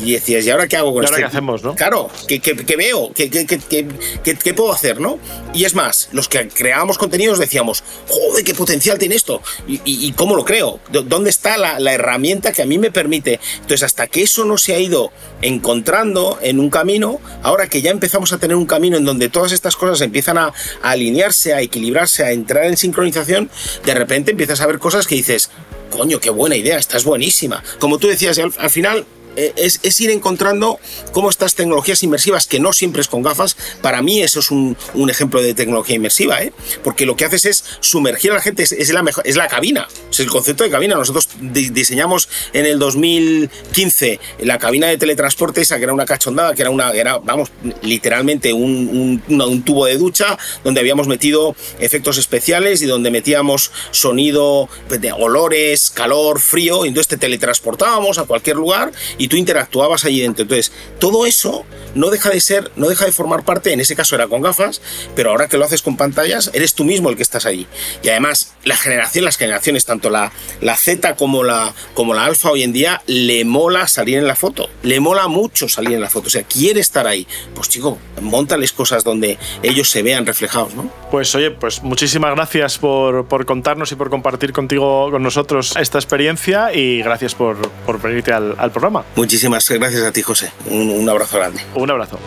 y 0.04 0.12
decías, 0.12 0.44
¿y 0.46 0.50
ahora 0.50 0.68
qué 0.68 0.76
hago 0.76 0.92
con 0.92 1.04
esto? 1.04 1.16
¿Qué 1.16 1.24
hacemos, 1.24 1.62
no? 1.62 1.74
Claro, 1.74 2.10
¿qué, 2.28 2.40
veo? 2.76 3.12
¿Qué, 3.14 3.30
qué, 3.30 4.54
puedo 4.54 4.72
hacer, 4.72 5.00
no? 5.00 5.18
Y 5.54 5.64
es 5.64 5.74
más, 5.74 6.08
los 6.12 6.28
que 6.28 6.48
creábamos 6.48 6.98
contenidos 6.98 7.38
decíamos, 7.38 7.82
joder, 8.08 8.44
qué 8.44 8.54
potencial 8.54 8.98
tiene 8.98 9.14
esto. 9.14 9.42
¿Y, 9.66 10.12
cómo 10.12 10.36
lo 10.36 10.44
creo? 10.44 10.80
¿Dónde 10.90 11.30
está 11.30 11.56
la, 11.56 11.92
herramienta 11.92 12.52
que 12.52 12.62
a 12.62 12.66
mí 12.66 12.78
me 12.78 12.90
permite? 12.90 13.40
Entonces, 13.56 13.82
hasta 13.82 14.06
que 14.06 14.22
eso 14.22 14.44
no 14.44 14.58
se 14.58 14.74
ha 14.74 14.78
ido 14.78 15.12
encontrando 15.40 16.38
en 16.42 16.60
un 16.60 16.70
camino, 16.70 17.20
ahora 17.42 17.66
que 17.66 17.82
ya 17.82 17.90
empezamos 17.90 18.32
a 18.32 18.38
tener 18.38 18.56
un 18.56 18.66
camino 18.66 18.96
en 18.96 19.04
donde 19.04 19.28
todas 19.28 19.52
estas 19.52 19.76
cosas 19.76 20.00
empiezan 20.00 20.38
a, 20.38 20.46
a 20.82 20.90
alinearse, 20.90 21.31
a 21.54 21.60
equilibrarse, 21.60 22.24
a 22.24 22.32
entrar 22.32 22.66
en 22.66 22.76
sincronización, 22.76 23.50
de 23.84 23.94
repente 23.94 24.32
empiezas 24.32 24.60
a 24.60 24.66
ver 24.66 24.78
cosas 24.78 25.06
que 25.06 25.14
dices, 25.14 25.50
coño, 25.90 26.20
qué 26.20 26.30
buena 26.30 26.56
idea, 26.56 26.78
estás 26.78 27.04
buenísima. 27.04 27.62
Como 27.78 27.98
tú 27.98 28.08
decías, 28.08 28.38
al 28.38 28.70
final 28.70 29.06
eh, 29.36 29.52
es, 29.56 30.00
ir 30.00 30.10
encontrando 30.10 30.78
cómo 31.12 31.30
estas 31.30 31.54
tecnologías 31.54 32.02
inmersivas, 32.02 32.46
que 32.46 32.60
no 32.60 32.72
siempre 32.72 33.00
es 33.00 33.08
con 33.08 33.22
gafas, 33.22 33.56
para 33.80 34.02
mí 34.02 34.22
eso 34.22 34.40
es 34.40 34.50
un, 34.50 34.76
ejemplo 35.08 35.42
de 35.42 35.52
tecnología 35.54 35.96
inmersiva, 35.96 36.42
¿eh? 36.42 36.52
porque 36.82 37.04
lo 37.04 37.16
que 37.16 37.26
haces 37.26 37.44
es 37.44 37.64
sumergir 37.80 38.30
a 38.30 38.34
la 38.34 38.40
gente, 38.40 38.62
es, 38.62 38.92
la, 38.92 39.02
mejor, 39.02 39.26
es 39.26 39.36
la 39.36 39.48
cabina, 39.48 39.88
es 40.10 40.20
el 40.20 40.28
concepto 40.28 40.64
de 40.64 40.70
cabina. 40.70 40.94
Nosotros 40.94 41.28
diseñamos 41.40 42.28
en 42.52 42.64
el 42.64 42.78
2015 42.78 44.20
la 44.40 44.58
cabina 44.58 44.86
de 44.86 44.96
teletransporte, 44.96 45.60
esa 45.60 45.76
que 45.76 45.84
era 45.84 45.92
una 45.92 46.06
cachondada, 46.06 46.54
que 46.54 46.62
era 46.62 46.70
una, 46.70 46.90
era, 46.92 47.18
vamos, 47.18 47.50
literalmente 47.82 48.52
un, 48.52 49.22
un 49.28 49.62
tubo 49.62 49.86
de 49.86 49.98
ducha 49.98 50.38
donde 50.64 50.80
habíamos 50.80 51.08
metido 51.08 51.54
efectos 51.78 52.18
especiales 52.18 52.80
y 52.82 52.86
donde 52.86 53.10
metíamos 53.10 53.70
sonido 53.90 54.68
pues, 54.88 55.00
de 55.00 55.12
olores, 55.12 55.90
calor, 55.90 56.40
frío, 56.40 56.84
y 56.84 56.88
entonces 56.88 57.08
te 57.08 57.16
teletransportábamos 57.16 58.18
a 58.18 58.24
cualquier 58.24 58.56
lugar 58.56 58.92
tú 59.28 59.36
interactuabas 59.36 60.04
allí 60.04 60.20
dentro. 60.20 60.42
Entonces, 60.42 60.72
todo 60.98 61.26
eso 61.26 61.64
no 61.94 62.10
deja 62.10 62.30
de 62.30 62.40
ser, 62.40 62.70
no 62.76 62.88
deja 62.88 63.04
de 63.04 63.12
formar 63.12 63.44
parte, 63.44 63.72
en 63.72 63.80
ese 63.80 63.96
caso 63.96 64.14
era 64.14 64.28
con 64.28 64.42
gafas, 64.42 64.80
pero 65.14 65.30
ahora 65.30 65.48
que 65.48 65.58
lo 65.58 65.64
haces 65.64 65.82
con 65.82 65.96
pantallas, 65.96 66.50
eres 66.54 66.74
tú 66.74 66.84
mismo 66.84 67.10
el 67.10 67.16
que 67.16 67.22
estás 67.22 67.46
allí. 67.46 67.66
Y 68.02 68.08
además, 68.08 68.54
la 68.64 68.76
generación, 68.76 69.24
las 69.24 69.36
generaciones, 69.36 69.84
tanto 69.84 70.10
la, 70.10 70.32
la 70.60 70.76
Z 70.76 71.16
como 71.16 71.42
la, 71.44 71.74
como 71.94 72.14
la 72.14 72.24
alfa 72.24 72.50
hoy 72.50 72.62
en 72.62 72.72
día, 72.72 73.02
le 73.06 73.44
mola 73.44 73.88
salir 73.88 74.18
en 74.18 74.26
la 74.26 74.36
foto. 74.36 74.68
Le 74.82 75.00
mola 75.00 75.28
mucho 75.28 75.68
salir 75.68 75.92
en 75.94 76.00
la 76.00 76.10
foto. 76.10 76.28
O 76.28 76.30
sea, 76.30 76.42
quiere 76.42 76.80
estar 76.80 77.06
ahí. 77.06 77.26
Pues 77.54 77.68
chico, 77.68 77.98
montales 78.20 78.72
cosas 78.72 79.04
donde 79.04 79.38
ellos 79.62 79.88
se 79.88 80.02
vean 80.02 80.26
reflejados, 80.26 80.74
¿no? 80.74 80.90
Pues 81.10 81.34
oye, 81.34 81.50
pues 81.50 81.82
muchísimas 81.82 82.34
gracias 82.34 82.78
por, 82.78 83.26
por 83.26 83.44
contarnos 83.46 83.92
y 83.92 83.96
por 83.96 84.10
compartir 84.10 84.52
contigo, 84.52 85.10
con 85.10 85.22
nosotros 85.22 85.74
esta 85.76 85.98
experiencia 85.98 86.74
y 86.74 87.02
gracias 87.02 87.34
por, 87.34 87.56
por 87.86 88.00
venirte 88.00 88.32
al, 88.32 88.54
al 88.58 88.70
programa. 88.70 89.04
Muchísimas 89.16 89.68
gracias 89.68 90.02
a 90.02 90.12
ti, 90.12 90.22
José. 90.22 90.52
Un, 90.66 91.08
abrazo 91.08 91.38
grande. 91.38 91.60
Un 91.74 91.90
abrazo. 91.90 92.18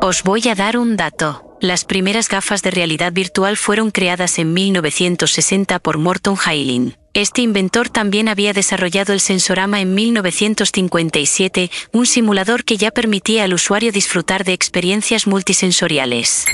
Os 0.00 0.22
voy 0.22 0.48
a 0.48 0.54
dar 0.54 0.76
un 0.76 0.96
dato. 0.96 1.56
Las 1.60 1.84
primeras 1.84 2.28
gafas 2.28 2.62
de 2.62 2.70
realidad 2.70 3.12
virtual 3.12 3.56
fueron 3.56 3.90
creadas 3.90 4.38
en 4.38 4.52
1960 4.52 5.78
por 5.78 5.98
Morton 5.98 6.36
Hailin. 6.44 6.96
Este 7.14 7.42
inventor 7.42 7.88
también 7.88 8.28
había 8.28 8.52
desarrollado 8.52 9.12
el 9.12 9.20
Sensorama 9.20 9.80
en 9.80 9.94
1957, 9.94 11.70
un 11.92 12.06
simulador 12.06 12.64
que 12.64 12.76
ya 12.76 12.90
permitía 12.90 13.44
al 13.44 13.54
usuario 13.54 13.92
disfrutar 13.92 14.44
de 14.44 14.52
experiencias 14.52 15.26
multisensoriales. 15.26 16.44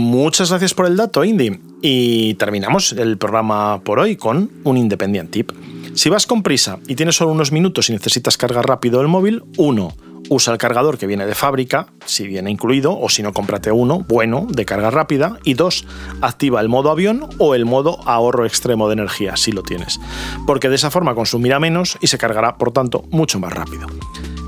Muchas 0.00 0.48
gracias 0.48 0.72
por 0.72 0.86
el 0.86 0.96
dato, 0.96 1.22
Indy. 1.24 1.60
Y 1.82 2.32
terminamos 2.34 2.92
el 2.92 3.18
programa 3.18 3.82
por 3.84 3.98
hoy 3.98 4.16
con 4.16 4.50
un 4.64 4.78
Independiente 4.78 5.32
Tip. 5.32 5.52
Si 5.94 6.08
vas 6.08 6.26
con 6.26 6.42
prisa 6.42 6.78
y 6.88 6.94
tienes 6.94 7.16
solo 7.16 7.32
unos 7.32 7.52
minutos 7.52 7.90
y 7.90 7.92
necesitas 7.92 8.38
cargar 8.38 8.66
rápido 8.66 9.02
el 9.02 9.08
móvil, 9.08 9.44
uno, 9.58 9.94
usa 10.30 10.54
el 10.54 10.58
cargador 10.58 10.96
que 10.96 11.06
viene 11.06 11.26
de 11.26 11.34
fábrica, 11.34 11.88
si 12.06 12.26
viene 12.26 12.50
incluido, 12.50 12.98
o 12.98 13.10
si 13.10 13.22
no, 13.22 13.34
cómprate 13.34 13.72
uno 13.72 14.06
bueno 14.08 14.46
de 14.48 14.64
carga 14.64 14.90
rápida. 14.90 15.38
Y 15.44 15.52
dos, 15.52 15.84
activa 16.22 16.62
el 16.62 16.70
modo 16.70 16.90
avión 16.90 17.28
o 17.36 17.54
el 17.54 17.66
modo 17.66 17.98
ahorro 18.08 18.46
extremo 18.46 18.88
de 18.88 18.94
energía, 18.94 19.36
si 19.36 19.52
lo 19.52 19.62
tienes, 19.62 20.00
porque 20.46 20.70
de 20.70 20.76
esa 20.76 20.90
forma 20.90 21.14
consumirá 21.14 21.60
menos 21.60 21.98
y 22.00 22.06
se 22.06 22.16
cargará, 22.16 22.56
por 22.56 22.72
tanto, 22.72 23.04
mucho 23.10 23.38
más 23.38 23.52
rápido. 23.52 23.86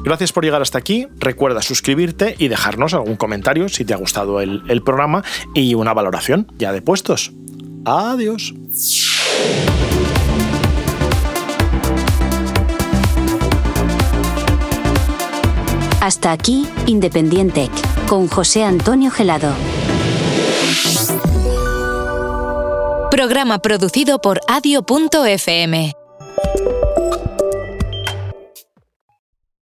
Gracias 0.04 0.32
por 0.32 0.44
llegar 0.44 0.62
hasta 0.62 0.78
aquí. 0.78 1.06
Recuerda 1.18 1.62
suscribirte 1.62 2.34
y 2.38 2.48
dejarnos 2.48 2.94
algún 2.94 3.16
comentario 3.16 3.68
si 3.68 3.84
te 3.84 3.94
ha 3.94 3.96
gustado 3.96 4.40
el, 4.40 4.62
el 4.68 4.82
programa 4.82 5.22
y 5.54 5.74
una 5.74 5.94
valoración 5.94 6.46
ya 6.58 6.72
de 6.72 6.82
puestos. 6.82 7.32
Adiós. 7.84 8.54
Hasta 16.00 16.32
aquí, 16.32 16.66
Independiente, 16.86 17.70
con 18.08 18.26
José 18.26 18.64
Antonio 18.64 19.12
Gelado. 19.12 19.54
Programa 23.12 23.60
producido 23.60 24.20
por 24.20 24.40
adio.fm. 24.48 26.01